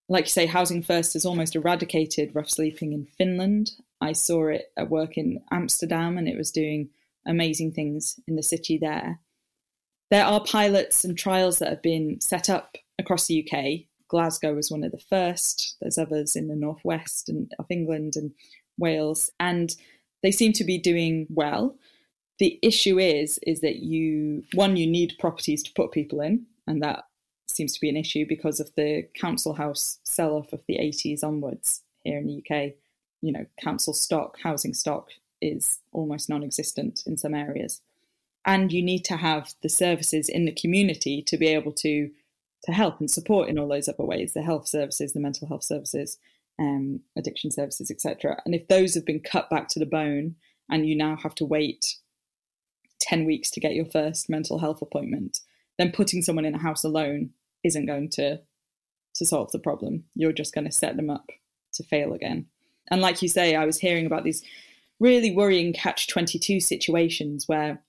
Like 0.08 0.24
you 0.24 0.30
say, 0.30 0.46
Housing 0.46 0.82
First 0.82 1.14
has 1.14 1.24
almost 1.24 1.56
eradicated 1.56 2.34
rough 2.34 2.50
sleeping 2.50 2.92
in 2.92 3.06
Finland. 3.16 3.70
I 4.00 4.12
saw 4.12 4.48
it 4.48 4.72
at 4.76 4.90
work 4.90 5.16
in 5.16 5.40
Amsterdam 5.50 6.18
and 6.18 6.28
it 6.28 6.36
was 6.36 6.50
doing 6.50 6.90
amazing 7.26 7.72
things 7.72 8.18
in 8.26 8.36
the 8.36 8.42
city 8.42 8.76
there. 8.78 9.20
There 10.10 10.24
are 10.24 10.44
pilots 10.44 11.04
and 11.04 11.16
trials 11.16 11.58
that 11.60 11.70
have 11.70 11.82
been 11.82 12.20
set 12.20 12.50
up 12.50 12.76
across 12.98 13.26
the 13.26 13.48
UK 13.48 13.86
Glasgow 14.12 14.54
was 14.54 14.70
one 14.70 14.84
of 14.84 14.92
the 14.92 14.98
first. 14.98 15.76
There's 15.80 15.96
others 15.96 16.36
in 16.36 16.48
the 16.48 16.54
northwest 16.54 17.30
and, 17.30 17.50
of 17.58 17.64
England 17.70 18.12
and 18.14 18.32
Wales, 18.78 19.30
and 19.40 19.74
they 20.22 20.30
seem 20.30 20.52
to 20.52 20.64
be 20.64 20.76
doing 20.76 21.26
well. 21.30 21.76
The 22.38 22.58
issue 22.62 22.98
is 22.98 23.38
is 23.46 23.62
that 23.62 23.76
you 23.76 24.44
one 24.52 24.76
you 24.76 24.86
need 24.86 25.16
properties 25.18 25.62
to 25.62 25.72
put 25.72 25.92
people 25.92 26.20
in, 26.20 26.44
and 26.66 26.82
that 26.82 27.04
seems 27.46 27.72
to 27.72 27.80
be 27.80 27.88
an 27.88 27.96
issue 27.96 28.26
because 28.28 28.60
of 28.60 28.70
the 28.76 29.08
council 29.18 29.54
house 29.54 29.98
sell 30.04 30.34
off 30.36 30.52
of 30.52 30.62
the 30.68 30.76
80s 30.76 31.24
onwards 31.24 31.82
here 32.04 32.18
in 32.18 32.26
the 32.26 32.38
UK. 32.38 32.74
You 33.22 33.32
know, 33.32 33.46
council 33.58 33.94
stock, 33.94 34.36
housing 34.42 34.74
stock 34.74 35.08
is 35.40 35.80
almost 35.90 36.28
non 36.28 36.44
existent 36.44 37.02
in 37.06 37.16
some 37.16 37.34
areas. 37.34 37.80
And 38.44 38.72
you 38.72 38.82
need 38.82 39.04
to 39.06 39.16
have 39.16 39.54
the 39.62 39.70
services 39.70 40.28
in 40.28 40.44
the 40.44 40.52
community 40.52 41.22
to 41.22 41.38
be 41.38 41.46
able 41.46 41.72
to 41.72 42.10
to 42.64 42.72
help 42.72 43.00
and 43.00 43.10
support 43.10 43.48
in 43.48 43.58
all 43.58 43.68
those 43.68 43.88
other 43.88 44.04
ways 44.04 44.32
the 44.32 44.42
health 44.42 44.68
services 44.68 45.12
the 45.12 45.20
mental 45.20 45.48
health 45.48 45.64
services 45.64 46.18
um, 46.58 47.00
addiction 47.16 47.50
services 47.50 47.90
etc 47.90 48.40
and 48.44 48.54
if 48.54 48.68
those 48.68 48.94
have 48.94 49.06
been 49.06 49.20
cut 49.20 49.48
back 49.50 49.68
to 49.68 49.78
the 49.78 49.86
bone 49.86 50.34
and 50.70 50.86
you 50.86 50.96
now 50.96 51.16
have 51.16 51.34
to 51.34 51.44
wait 51.44 51.96
10 53.00 53.24
weeks 53.24 53.50
to 53.50 53.60
get 53.60 53.74
your 53.74 53.86
first 53.86 54.28
mental 54.28 54.58
health 54.58 54.82
appointment 54.82 55.38
then 55.78 55.90
putting 55.90 56.22
someone 56.22 56.44
in 56.44 56.54
a 56.54 56.58
house 56.58 56.84
alone 56.84 57.30
isn't 57.64 57.86
going 57.86 58.08
to 58.10 58.40
to 59.14 59.26
solve 59.26 59.50
the 59.52 59.58
problem. 59.58 60.04
You're 60.14 60.32
just 60.32 60.54
going 60.54 60.64
to 60.64 60.72
set 60.72 60.96
them 60.96 61.10
up 61.10 61.30
to 61.74 61.84
fail 61.84 62.12
again. 62.12 62.46
And 62.90 63.00
like 63.00 63.22
you 63.22 63.28
say 63.28 63.54
i 63.54 63.64
was 63.64 63.78
hearing 63.78 64.06
about 64.06 64.24
these 64.24 64.42
really 65.00 65.34
worrying 65.34 65.72
catch 65.72 66.08
22 66.08 66.60
situations 66.60 67.48
where 67.48 67.82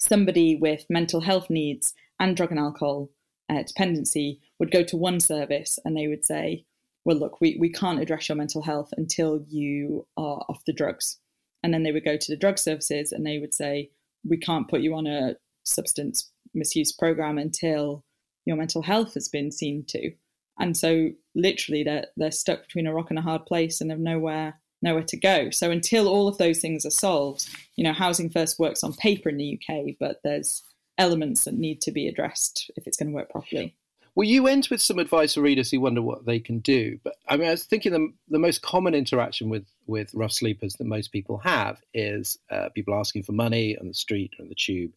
somebody 0.00 0.56
with 0.56 0.84
mental 0.90 1.20
health 1.20 1.48
needs 1.48 1.94
and 2.18 2.36
drug 2.36 2.50
and 2.50 2.58
alcohol 2.58 3.10
uh, 3.48 3.62
dependency 3.62 4.40
would 4.58 4.70
go 4.70 4.82
to 4.82 4.96
one 4.96 5.20
service 5.20 5.78
and 5.84 5.96
they 5.96 6.08
would 6.08 6.24
say, 6.24 6.64
well, 7.04 7.16
look, 7.16 7.40
we, 7.40 7.56
we 7.60 7.70
can't 7.70 8.00
address 8.00 8.28
your 8.28 8.36
mental 8.36 8.62
health 8.62 8.92
until 8.96 9.44
you 9.48 10.06
are 10.16 10.44
off 10.48 10.64
the 10.66 10.72
drugs. 10.72 11.18
And 11.62 11.72
then 11.72 11.82
they 11.82 11.92
would 11.92 12.04
go 12.04 12.16
to 12.16 12.32
the 12.32 12.36
drug 12.36 12.58
services 12.58 13.12
and 13.12 13.24
they 13.24 13.38
would 13.38 13.54
say, 13.54 13.90
we 14.28 14.36
can't 14.36 14.68
put 14.68 14.80
you 14.80 14.94
on 14.94 15.06
a 15.06 15.36
substance 15.64 16.30
misuse 16.54 16.92
program 16.92 17.38
until 17.38 18.04
your 18.44 18.56
mental 18.56 18.82
health 18.82 19.14
has 19.14 19.28
been 19.28 19.52
seen 19.52 19.84
to. 19.88 20.12
And 20.58 20.76
so 20.76 21.10
literally 21.34 21.84
they're 21.84 22.06
they're 22.16 22.30
stuck 22.30 22.62
between 22.62 22.86
a 22.86 22.94
rock 22.94 23.10
and 23.10 23.18
a 23.18 23.22
hard 23.22 23.44
place 23.46 23.80
and 23.80 23.90
have 23.90 24.00
nowhere 24.00 24.58
nowhere 24.82 25.02
to 25.04 25.16
go. 25.16 25.50
So 25.50 25.70
until 25.70 26.08
all 26.08 26.28
of 26.28 26.38
those 26.38 26.60
things 26.60 26.86
are 26.86 26.90
solved, 26.90 27.48
you 27.76 27.84
know, 27.84 27.92
housing 27.92 28.30
first 28.30 28.58
works 28.58 28.82
on 28.82 28.94
paper 28.94 29.28
in 29.28 29.36
the 29.36 29.58
UK, 29.60 29.96
but 29.98 30.20
there's 30.24 30.62
elements 30.98 31.44
that 31.44 31.54
need 31.54 31.80
to 31.82 31.92
be 31.92 32.08
addressed 32.08 32.70
if 32.76 32.86
it's 32.86 32.96
going 32.96 33.10
to 33.10 33.14
work 33.14 33.30
properly. 33.30 33.76
Well, 34.14 34.26
you 34.26 34.46
end 34.46 34.68
with 34.70 34.80
some 34.80 34.98
advice 34.98 35.34
for 35.34 35.42
readers 35.42 35.70
who 35.70 35.80
wonder 35.80 36.00
what 36.00 36.24
they 36.24 36.40
can 36.40 36.60
do. 36.60 36.98
But 37.04 37.16
I 37.28 37.36
mean, 37.36 37.48
I 37.48 37.50
was 37.50 37.64
thinking 37.64 37.92
the, 37.92 38.08
the 38.30 38.38
most 38.38 38.62
common 38.62 38.94
interaction 38.94 39.50
with, 39.50 39.66
with 39.86 40.10
rough 40.14 40.32
sleepers 40.32 40.74
that 40.76 40.86
most 40.86 41.12
people 41.12 41.36
have 41.38 41.82
is 41.92 42.38
uh, 42.50 42.70
people 42.74 42.94
asking 42.94 43.24
for 43.24 43.32
money 43.32 43.76
on 43.78 43.88
the 43.88 43.94
street 43.94 44.32
or 44.38 44.42
on 44.44 44.48
the 44.48 44.54
tube. 44.54 44.92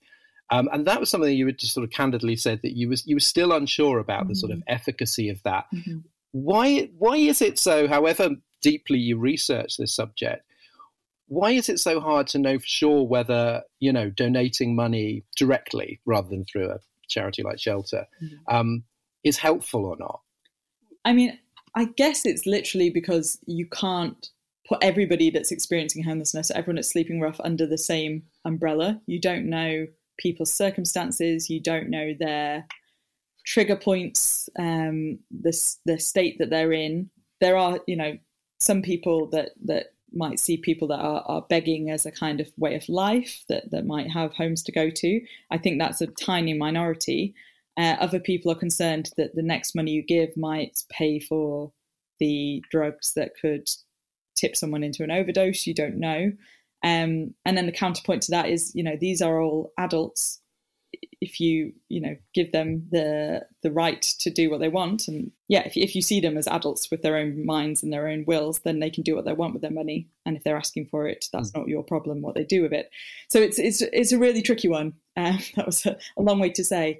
Um, 0.52 0.70
and 0.72 0.88
that 0.88 1.00
was 1.00 1.10
something 1.10 1.36
you 1.36 1.46
had 1.46 1.60
just 1.60 1.74
sort 1.74 1.84
of 1.84 1.92
candidly 1.92 2.36
said 2.36 2.62
that 2.64 2.76
you 2.76 2.90
was 2.90 3.06
you 3.06 3.16
were 3.16 3.20
still 3.20 3.52
unsure 3.52 4.00
about 4.00 4.22
mm-hmm. 4.22 4.30
the 4.30 4.36
sort 4.36 4.52
of 4.52 4.60
mm-hmm. 4.60 4.74
efficacy 4.74 5.30
of 5.30 5.44
that. 5.44 5.66
Mm-hmm. 5.74 6.00
Why 6.32 6.90
why 6.98 7.18
is 7.18 7.42
it 7.42 7.60
so? 7.60 7.88
However 7.88 8.32
deeply 8.62 9.00
you 9.00 9.18
research 9.18 9.78
this 9.78 9.94
subject, 9.94 10.44
why 11.30 11.52
is 11.52 11.70
it 11.70 11.80
so 11.80 12.00
hard 12.00 12.28
to 12.28 12.40
know 12.40 12.60
for 12.60 12.66
sure 12.66 13.04
whether 13.08 13.62
you 13.80 13.94
know 13.94 14.10
donating 14.10 14.76
money 14.76 15.24
directly 15.38 16.00
rather 16.06 16.28
than 16.28 16.44
through 16.46 16.70
a 16.70 16.80
charity 17.08 17.44
like 17.44 17.60
Shelter 17.60 18.06
mm-hmm. 18.22 18.56
um, 18.56 18.84
is 19.24 19.38
helpful 19.38 19.86
or 19.86 19.96
not? 19.98 20.22
I 21.06 21.14
mean, 21.14 21.40
I 21.76 21.86
guess 21.86 22.26
it's 22.26 22.46
literally 22.46 22.90
because 22.90 23.40
you 23.46 23.68
can't 23.68 24.30
put 24.68 24.84
everybody 24.84 25.30
that's 25.30 25.52
experiencing 25.52 26.04
homelessness, 26.04 26.52
everyone 26.52 26.76
that's 26.76 26.92
sleeping 26.92 27.20
rough, 27.20 27.40
under 27.44 27.66
the 27.66 27.78
same 27.78 28.24
umbrella. 28.46 29.02
You 29.06 29.20
don't 29.20 29.46
know 29.46 29.88
people's 30.18 30.54
circumstances. 30.54 31.50
You 31.50 31.62
don't 31.62 31.90
know 31.90 32.14
their 32.20 32.66
trigger 33.46 33.76
points, 33.76 34.50
um, 34.58 35.20
the 35.32 35.58
the 35.86 36.00
state 36.00 36.38
that 36.40 36.50
they're 36.50 36.74
in. 36.74 37.10
There 37.42 37.58
are, 37.58 37.80
you 37.88 37.96
know, 37.96 38.18
some 38.60 38.82
people 38.82 39.28
that 39.30 39.52
that 39.66 39.94
might 40.14 40.40
see 40.40 40.58
people 40.58 40.88
that 40.88 41.00
are, 41.00 41.24
are 41.28 41.46
begging 41.50 41.90
as 41.90 42.06
a 42.06 42.12
kind 42.12 42.40
of 42.40 42.48
way 42.58 42.76
of 42.76 42.88
life 42.90 43.44
that, 43.50 43.72
that 43.72 43.86
might 43.86 44.10
have 44.10 44.34
homes 44.34 44.64
to 44.64 44.72
go 44.72 44.90
to. 44.90 45.22
I 45.52 45.58
think 45.58 45.80
that's 45.80 46.02
a 46.02 46.08
tiny 46.08 46.54
minority. 46.54 47.34
Uh, 47.78 47.96
other 48.00 48.20
people 48.20 48.52
are 48.52 48.56
concerned 48.56 49.12
that 49.18 49.36
the 49.36 49.42
next 49.42 49.76
money 49.76 49.92
you 49.92 50.04
give 50.04 50.36
might 50.36 50.84
pay 50.90 51.20
for 51.20 51.72
the 52.20 52.64
drugs 52.70 53.14
that 53.14 53.32
could 53.42 53.68
tip 54.36 54.56
someone 54.56 54.84
into 54.84 55.04
an 55.04 55.12
overdose. 55.12 55.66
You 55.66 55.74
don't 55.74 55.98
know. 55.98 56.32
Um, 56.84 57.34
and 57.46 57.58
then 57.58 57.66
the 57.66 57.72
counterpoint 57.72 58.24
to 58.24 58.32
that 58.32 58.50
is, 58.50 58.74
you 58.74 58.84
know, 58.84 58.98
these 59.00 59.22
are 59.22 59.42
all 59.42 59.72
adults. 59.78 60.42
If 61.22 61.40
you, 61.40 61.74
you 61.90 62.02
know, 62.02 62.16
give 62.34 62.52
them 62.52 62.88
the 62.92 63.46
the 63.62 63.72
right 63.72 64.02
to 64.02 64.30
do 64.30 64.50
what 64.50 64.60
they 64.60 64.70
want, 64.70 65.08
and 65.08 65.32
yeah, 65.48 65.64
if 65.66 65.76
if 65.76 65.96
you 65.96 66.02
see 66.02 66.20
them 66.20 66.38
as 66.38 66.48
adults 66.48 66.90
with 66.90 67.02
their 67.02 67.18
own 67.18 67.46
minds 67.46 67.84
and 67.84 67.92
their 67.92 68.08
own 68.08 68.26
wills, 68.26 68.60
then 68.60 68.80
they 68.80 68.90
can 68.90 69.04
do 69.04 69.16
what 69.16 69.26
they 69.26 69.34
want 69.34 69.54
with 69.54 69.62
their 69.62 69.72
money. 69.72 70.08
And 70.26 70.38
if 70.38 70.44
they're 70.44 70.58
asking 70.58 70.88
for 70.88 71.08
it, 71.08 71.26
that's 71.34 71.52
mm. 71.52 71.60
not 71.60 71.68
your 71.68 71.84
problem. 71.84 72.22
What 72.22 72.36
they 72.36 72.44
do 72.44 72.62
with 72.62 72.74
it. 72.74 72.90
So 73.30 73.40
it's 73.40 73.60
it's 73.60 73.82
it's 73.82 74.12
a 74.12 74.20
really 74.20 74.42
tricky 74.42 74.68
one. 74.68 74.94
Uh, 75.18 75.38
that 75.56 75.66
was 75.66 75.86
a, 75.86 75.98
a 76.18 76.22
long 76.22 76.40
way 76.40 76.50
to 76.52 76.64
say 76.64 77.00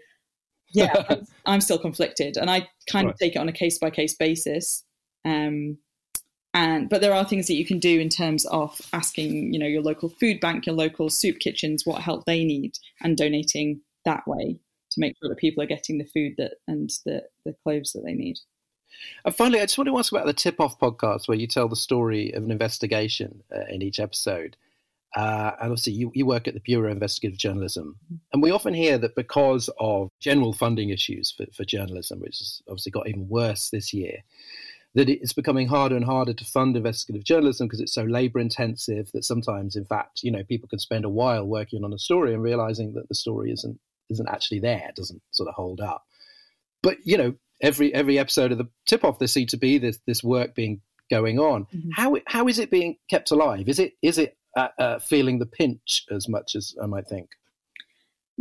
yeah, 0.72 1.16
I'm 1.46 1.62
still 1.62 1.80
conflicted, 1.80 2.38
and 2.38 2.50
I 2.50 2.68
kind 2.88 3.08
right. 3.08 3.14
of 3.14 3.20
take 3.20 3.36
it 3.36 3.40
on 3.40 3.50
a 3.50 3.54
case 3.54 3.78
by 3.78 3.90
case 3.90 4.16
basis. 4.16 4.84
Um, 5.26 5.78
and 6.60 6.90
but 6.90 7.00
there 7.00 7.14
are 7.14 7.24
things 7.24 7.48
that 7.48 7.54
you 7.54 7.66
can 7.66 7.80
do 7.80 8.02
in 8.02 8.10
terms 8.10 8.46
of 8.48 8.82
asking, 8.92 9.54
you 9.54 9.60
know, 9.60 9.66
your 9.66 9.82
local 9.82 10.10
food 10.10 10.42
bank, 10.42 10.66
your 10.66 10.76
local 10.76 11.10
soup 11.10 11.40
kitchens, 11.40 11.86
what 11.86 12.02
help 12.02 12.26
they 12.26 12.44
need, 12.44 12.78
and 13.02 13.16
donating 13.16 13.80
that 14.04 14.28
way 14.28 14.60
to 14.92 15.00
make 15.00 15.16
sure 15.18 15.30
that 15.30 15.38
people 15.38 15.64
are 15.64 15.68
getting 15.68 15.98
the 15.98 16.04
food 16.04 16.34
that 16.38 16.56
and 16.68 16.90
the 17.06 17.24
the 17.46 17.56
clothes 17.64 17.94
that 17.94 18.04
they 18.04 18.14
need. 18.14 18.40
And 19.24 19.34
finally, 19.34 19.62
I 19.62 19.64
just 19.64 19.78
want 19.78 19.88
to 19.88 19.98
ask 19.98 20.12
about 20.12 20.26
the 20.26 20.34
Tip 20.34 20.60
Off 20.60 20.78
podcast, 20.78 21.30
where 21.30 21.38
you 21.38 21.48
tell 21.48 21.70
the 21.70 21.78
story 21.78 22.34
of 22.34 22.44
an 22.44 22.52
investigation 22.52 23.42
uh, 23.56 23.64
in 23.70 23.82
each 23.82 24.00
episode. 24.00 24.58
Uh, 25.16 25.52
and 25.62 25.72
obviously, 25.72 25.94
you, 25.94 26.12
you 26.14 26.26
work 26.26 26.48
at 26.48 26.56
the 26.56 26.60
Bureau 26.60 26.88
of 26.88 26.98
Investigative 26.98 27.40
Journalism. 27.40 27.96
Mm-hmm. 28.06 28.16
And 28.34 28.44
we 28.44 28.52
often 28.52 28.74
hear 28.74 28.98
that 28.98 29.16
because 29.16 29.70
of 29.80 30.10
general 30.20 30.52
funding 30.52 30.90
issues 30.90 31.32
for, 31.32 31.46
for 31.54 31.64
journalism, 31.64 32.20
which 32.20 32.40
has 32.40 32.62
obviously 32.68 32.92
got 32.92 33.08
even 33.08 33.30
worse 33.30 33.70
this 33.70 33.94
year, 33.94 34.24
that 34.96 35.10
it's 35.10 35.34
becoming 35.34 35.68
harder 35.68 35.96
and 35.96 36.06
harder 36.06 36.34
to 36.34 36.46
fund 36.46 36.76
investigative 36.76 37.24
journalism 37.24 37.68
because 37.68 37.80
it's 37.80 37.94
so 37.94 38.04
labor 38.04 38.40
intensive 38.40 39.10
that 39.14 39.24
sometimes, 39.24 39.76
in 39.76 39.86
fact, 39.86 40.22
you 40.24 40.32
know, 40.32 40.44
people 40.44 40.68
can 40.68 40.80
spend 40.80 41.06
a 41.06 41.10
while 41.10 41.46
working 41.46 41.84
on 41.84 41.94
a 41.94 42.00
story 42.00 42.34
and 42.34 42.42
realizing 42.42 42.94
that 42.94 43.08
the 43.08 43.16
story 43.16 43.52
isn't 43.52 43.80
isn't 44.10 44.30
actually 44.30 44.60
there, 44.60 44.92
doesn't 44.96 45.22
sort 45.32 45.48
of 45.48 45.56
hold 45.56 45.80
up. 45.80 46.04
But 46.82 46.98
you 47.04 47.18
know, 47.18 47.36
every 47.62 47.94
every 47.94 48.18
episode 48.18 48.52
of 48.52 48.58
the 48.58 48.68
tip 48.88 49.04
off, 49.04 49.20
there 49.20 49.28
seems 49.28 49.52
to 49.52 49.58
be 49.58 49.78
this 49.78 50.00
this 50.08 50.24
work 50.24 50.56
being 50.56 50.82
going 51.12 51.40
on. 51.40 51.66
Mm-hmm. 51.66 51.90
How 51.96 52.18
how 52.26 52.48
is 52.48 52.58
it 52.60 52.72
being 52.72 52.98
kept 53.10 53.32
alive? 53.32 53.70
Is 53.70 53.80
it 53.80 53.94
is 54.02 54.18
it 54.18 54.36
uh, 54.56 54.70
uh, 54.80 55.00
feeling 55.00 55.40
the 55.40 55.46
pinch 55.46 56.06
as 56.12 56.28
much 56.28 56.56
as 56.56 56.76
I 56.82 56.88
might 56.88 57.08
think. 57.08 57.30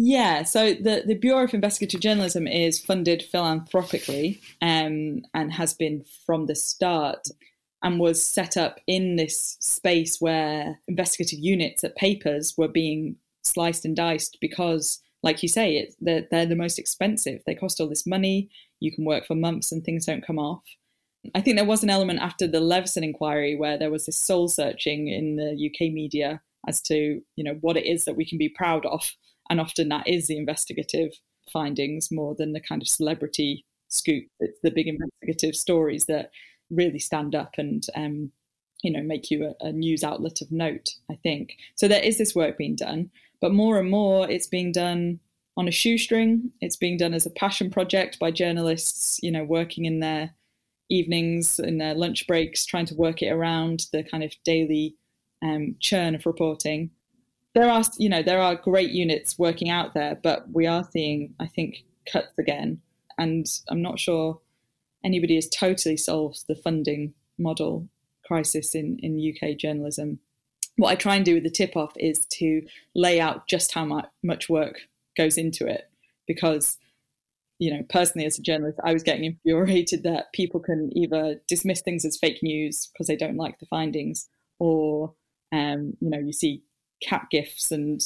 Yeah, 0.00 0.44
so 0.44 0.74
the, 0.74 1.02
the 1.04 1.16
Bureau 1.16 1.42
of 1.42 1.52
Investigative 1.52 2.00
Journalism 2.00 2.46
is 2.46 2.78
funded 2.78 3.20
philanthropically 3.20 4.40
um, 4.62 5.22
and 5.34 5.52
has 5.52 5.74
been 5.74 6.04
from 6.24 6.46
the 6.46 6.54
start 6.54 7.26
and 7.82 7.98
was 7.98 8.24
set 8.24 8.56
up 8.56 8.78
in 8.86 9.16
this 9.16 9.56
space 9.58 10.20
where 10.20 10.78
investigative 10.86 11.40
units 11.40 11.82
at 11.82 11.96
papers 11.96 12.54
were 12.56 12.68
being 12.68 13.16
sliced 13.42 13.84
and 13.84 13.96
diced 13.96 14.38
because, 14.40 15.00
like 15.24 15.42
you 15.42 15.48
say, 15.48 15.78
it, 15.78 15.96
they're, 16.00 16.28
they're 16.30 16.46
the 16.46 16.54
most 16.54 16.78
expensive. 16.78 17.40
They 17.44 17.56
cost 17.56 17.80
all 17.80 17.88
this 17.88 18.06
money. 18.06 18.50
You 18.78 18.94
can 18.94 19.04
work 19.04 19.26
for 19.26 19.34
months 19.34 19.72
and 19.72 19.82
things 19.82 20.06
don't 20.06 20.24
come 20.24 20.38
off. 20.38 20.62
I 21.34 21.40
think 21.40 21.56
there 21.56 21.66
was 21.66 21.82
an 21.82 21.90
element 21.90 22.20
after 22.20 22.46
the 22.46 22.60
Leveson 22.60 23.02
inquiry 23.02 23.56
where 23.56 23.76
there 23.76 23.90
was 23.90 24.06
this 24.06 24.16
soul 24.16 24.46
searching 24.46 25.08
in 25.08 25.34
the 25.34 25.54
UK 25.68 25.92
media 25.92 26.40
as 26.68 26.80
to 26.82 27.20
you 27.34 27.44
know 27.44 27.58
what 27.62 27.76
it 27.76 27.86
is 27.86 28.04
that 28.04 28.16
we 28.16 28.24
can 28.24 28.38
be 28.38 28.48
proud 28.48 28.86
of, 28.86 29.10
and 29.50 29.60
often 29.60 29.88
that 29.88 30.06
is 30.06 30.26
the 30.26 30.36
investigative 30.36 31.12
findings 31.52 32.10
more 32.10 32.34
than 32.34 32.52
the 32.52 32.60
kind 32.60 32.82
of 32.82 32.88
celebrity 32.88 33.64
scoop. 33.88 34.24
It's 34.40 34.58
the 34.62 34.70
big 34.70 34.86
investigative 34.86 35.56
stories 35.56 36.04
that 36.06 36.30
really 36.70 36.98
stand 36.98 37.34
up 37.34 37.54
and 37.56 37.84
um, 37.96 38.30
you 38.82 38.92
know 38.92 39.02
make 39.02 39.30
you 39.30 39.54
a, 39.60 39.66
a 39.66 39.72
news 39.72 40.04
outlet 40.04 40.40
of 40.40 40.52
note. 40.52 40.90
I 41.10 41.18
think 41.22 41.56
so. 41.74 41.88
There 41.88 42.02
is 42.02 42.18
this 42.18 42.34
work 42.34 42.58
being 42.58 42.76
done, 42.76 43.10
but 43.40 43.52
more 43.52 43.78
and 43.78 43.90
more 43.90 44.28
it's 44.28 44.46
being 44.46 44.72
done 44.72 45.20
on 45.56 45.68
a 45.68 45.72
shoestring. 45.72 46.52
It's 46.60 46.76
being 46.76 46.96
done 46.96 47.14
as 47.14 47.26
a 47.26 47.30
passion 47.30 47.70
project 47.70 48.18
by 48.18 48.30
journalists, 48.30 49.18
you 49.22 49.30
know, 49.30 49.44
working 49.44 49.86
in 49.86 50.00
their 50.00 50.34
evenings 50.90 51.58
in 51.58 51.78
their 51.78 51.94
lunch 51.94 52.26
breaks, 52.26 52.64
trying 52.64 52.86
to 52.86 52.94
work 52.94 53.22
it 53.22 53.30
around 53.30 53.86
the 53.92 54.02
kind 54.02 54.24
of 54.24 54.32
daily 54.44 54.96
um, 55.42 55.76
churn 55.80 56.14
of 56.14 56.26
reporting. 56.26 56.90
There 57.58 57.68
are, 57.68 57.82
you 57.98 58.08
know, 58.08 58.22
there 58.22 58.40
are 58.40 58.54
great 58.54 58.92
units 58.92 59.36
working 59.36 59.68
out 59.68 59.92
there, 59.92 60.16
but 60.22 60.48
we 60.52 60.68
are 60.68 60.88
seeing, 60.92 61.34
I 61.40 61.48
think, 61.48 61.82
cuts 62.06 62.38
again, 62.38 62.80
and 63.18 63.46
I'm 63.68 63.82
not 63.82 63.98
sure 63.98 64.40
anybody 65.02 65.34
has 65.34 65.48
totally 65.48 65.96
solved 65.96 66.44
the 66.46 66.54
funding 66.54 67.14
model 67.36 67.88
crisis 68.24 68.76
in 68.76 69.00
in 69.00 69.34
UK 69.34 69.56
journalism. 69.56 70.20
What 70.76 70.90
I 70.90 70.94
try 70.94 71.16
and 71.16 71.24
do 71.24 71.34
with 71.34 71.42
the 71.42 71.50
tip 71.50 71.76
off 71.76 71.94
is 71.96 72.20
to 72.34 72.62
lay 72.94 73.20
out 73.20 73.48
just 73.48 73.74
how 73.74 74.06
much, 74.22 74.48
work 74.48 74.82
goes 75.16 75.36
into 75.36 75.66
it, 75.66 75.90
because 76.28 76.78
you 77.58 77.74
know, 77.74 77.82
personally 77.88 78.24
as 78.24 78.38
a 78.38 78.42
journalist, 78.42 78.78
I 78.84 78.92
was 78.92 79.02
getting 79.02 79.24
infuriated 79.24 80.04
that 80.04 80.32
people 80.32 80.60
can 80.60 80.96
either 80.96 81.40
dismiss 81.48 81.80
things 81.80 82.04
as 82.04 82.16
fake 82.16 82.40
news 82.40 82.86
because 82.92 83.08
they 83.08 83.16
don't 83.16 83.36
like 83.36 83.58
the 83.58 83.66
findings, 83.66 84.28
or 84.60 85.12
um, 85.50 85.96
you 86.00 86.08
know, 86.08 86.20
you 86.20 86.32
see 86.32 86.62
cat 87.02 87.26
gifs 87.30 87.70
and 87.70 88.00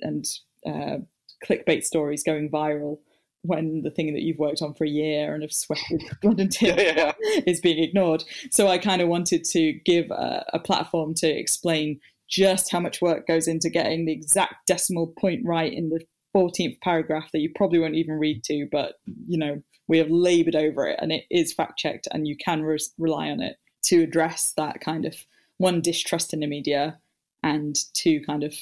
and 0.00 0.26
uh, 0.66 0.98
clickbait 1.46 1.84
stories 1.84 2.22
going 2.22 2.50
viral 2.50 2.98
when 3.42 3.82
the 3.82 3.90
thing 3.90 4.14
that 4.14 4.22
you've 4.22 4.38
worked 4.38 4.62
on 4.62 4.72
for 4.72 4.84
a 4.84 4.88
year 4.88 5.34
and 5.34 5.42
have 5.42 5.52
sweated 5.52 6.02
blood 6.22 6.38
and 6.38 6.52
tears 6.52 6.76
yeah, 6.78 7.12
yeah. 7.20 7.40
is 7.46 7.60
being 7.60 7.82
ignored. 7.82 8.24
So 8.50 8.68
I 8.68 8.78
kind 8.78 9.02
of 9.02 9.08
wanted 9.08 9.44
to 9.46 9.72
give 9.84 10.10
a, 10.10 10.44
a 10.52 10.58
platform 10.60 11.14
to 11.14 11.28
explain 11.28 12.00
just 12.28 12.70
how 12.70 12.80
much 12.80 13.02
work 13.02 13.26
goes 13.26 13.48
into 13.48 13.68
getting 13.68 14.06
the 14.06 14.12
exact 14.12 14.66
decimal 14.66 15.08
point 15.18 15.44
right 15.44 15.72
in 15.72 15.90
the 15.90 16.00
14th 16.34 16.80
paragraph 16.80 17.30
that 17.32 17.40
you 17.40 17.50
probably 17.54 17.78
won't 17.78 17.94
even 17.94 18.18
read 18.18 18.42
to, 18.44 18.66
but 18.70 18.94
you 19.26 19.36
know, 19.36 19.62
we 19.88 19.98
have 19.98 20.10
labored 20.10 20.56
over 20.56 20.86
it 20.86 20.98
and 21.02 21.12
it 21.12 21.24
is 21.30 21.52
fact 21.52 21.78
checked 21.78 22.08
and 22.10 22.26
you 22.26 22.36
can 22.36 22.62
re- 22.62 22.78
rely 22.96 23.28
on 23.28 23.42
it 23.42 23.56
to 23.82 24.02
address 24.02 24.52
that 24.56 24.80
kind 24.80 25.04
of 25.04 25.14
one 25.58 25.80
distrust 25.80 26.32
in 26.32 26.40
the 26.40 26.46
media 26.46 26.98
and 27.42 27.76
two 27.94 28.20
kind 28.26 28.44
of 28.44 28.54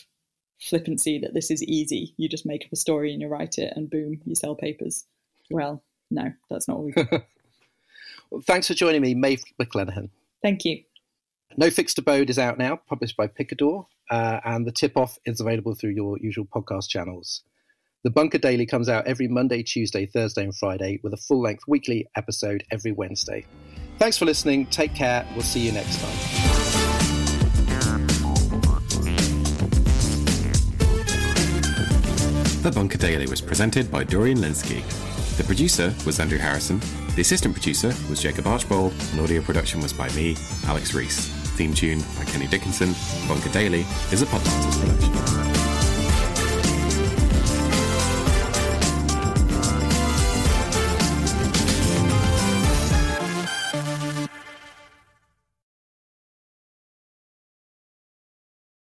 flippancy 0.61 1.19
that 1.19 1.35
this 1.35 1.51
is 1.51 1.63
easy. 1.63 2.15
You 2.17 2.29
just 2.29 2.47
make 2.47 2.65
up 2.65 2.73
a 2.73 2.77
story 2.77 3.13
and 3.13 3.21
you 3.21 3.29
write 3.29 3.59
it 3.59 3.73
and 3.77 3.91
boom, 3.91 4.21
you 4.25 4.35
sell 4.35 4.55
papers. 4.55 5.05
Well, 5.51 5.83
no, 6.11 6.33
that's 6.49 6.69
not 6.69 6.79
what 6.79 6.97
we 6.97 7.19
Well, 8.31 8.43
thanks 8.47 8.69
for 8.69 8.75
joining 8.75 9.03
me, 9.03 9.15
Maeve 9.15 9.43
McClenaghan. 9.61 10.11
Thank 10.43 10.65
you. 10.65 10.85
No 11.57 11.69
Fixed 11.69 11.99
Abode 11.99 12.31
is 12.31 12.39
out 12.39 12.59
now, 12.59 12.77
published 12.89 13.17
by 13.17 13.27
Picador, 13.27 13.87
uh, 14.09 14.39
and 14.45 14.65
the 14.65 14.71
tip 14.71 14.97
off 14.97 15.19
is 15.25 15.41
available 15.41 15.75
through 15.75 15.91
your 15.91 16.17
usual 16.21 16.45
podcast 16.47 16.89
channels. 16.89 17.43
The 18.05 18.11
Bunker 18.11 18.39
Daily 18.39 18.67
comes 18.67 18.89
out 18.89 19.07
every 19.07 19.27
Monday, 19.27 19.63
Tuesday, 19.63 20.07
Thursday, 20.07 20.45
and 20.45 20.57
Friday, 20.57 21.01
with 21.03 21.13
a 21.13 21.19
full 21.19 21.43
length 21.43 21.65
weekly 21.67 22.07
episode 22.17 22.65
every 22.71 22.93
Wednesday. 22.93 23.45
Thanks 23.99 24.17
for 24.17 24.25
listening. 24.25 24.67
Take 24.67 24.95
care. 24.95 25.27
We'll 25.33 25.43
see 25.43 25.61
you 25.61 25.73
next 25.73 26.01
time. 26.01 26.50
The 32.63 32.71
Bunker 32.71 32.99
Daily 32.99 33.27
was 33.27 33.41
presented 33.41 33.91
by 33.91 34.05
Dorian 34.05 34.37
Lynskey. 34.37 34.85
The 35.39 35.45
producer 35.45 35.95
was 36.05 36.21
Andrew 36.21 36.37
Harrison. 36.37 36.79
The 37.15 37.23
assistant 37.23 37.55
producer 37.55 37.95
was 38.11 38.21
Jacob 38.21 38.47
Archbold, 38.47 38.93
and 39.13 39.21
audio 39.23 39.41
production 39.41 39.81
was 39.81 39.95
by 39.95 40.11
me, 40.11 40.37
Alex 40.67 40.93
Rees. 40.93 41.29
Theme 41.57 41.73
tune 41.73 42.01
by 42.19 42.25
Kenny 42.27 42.49
Dickinson. 42.49 42.95
Bunker 43.27 43.49
Daily 43.49 43.87
is 44.13 44.21
a 44.21 44.27
Podmasters 44.27 44.79
production. 44.79 45.40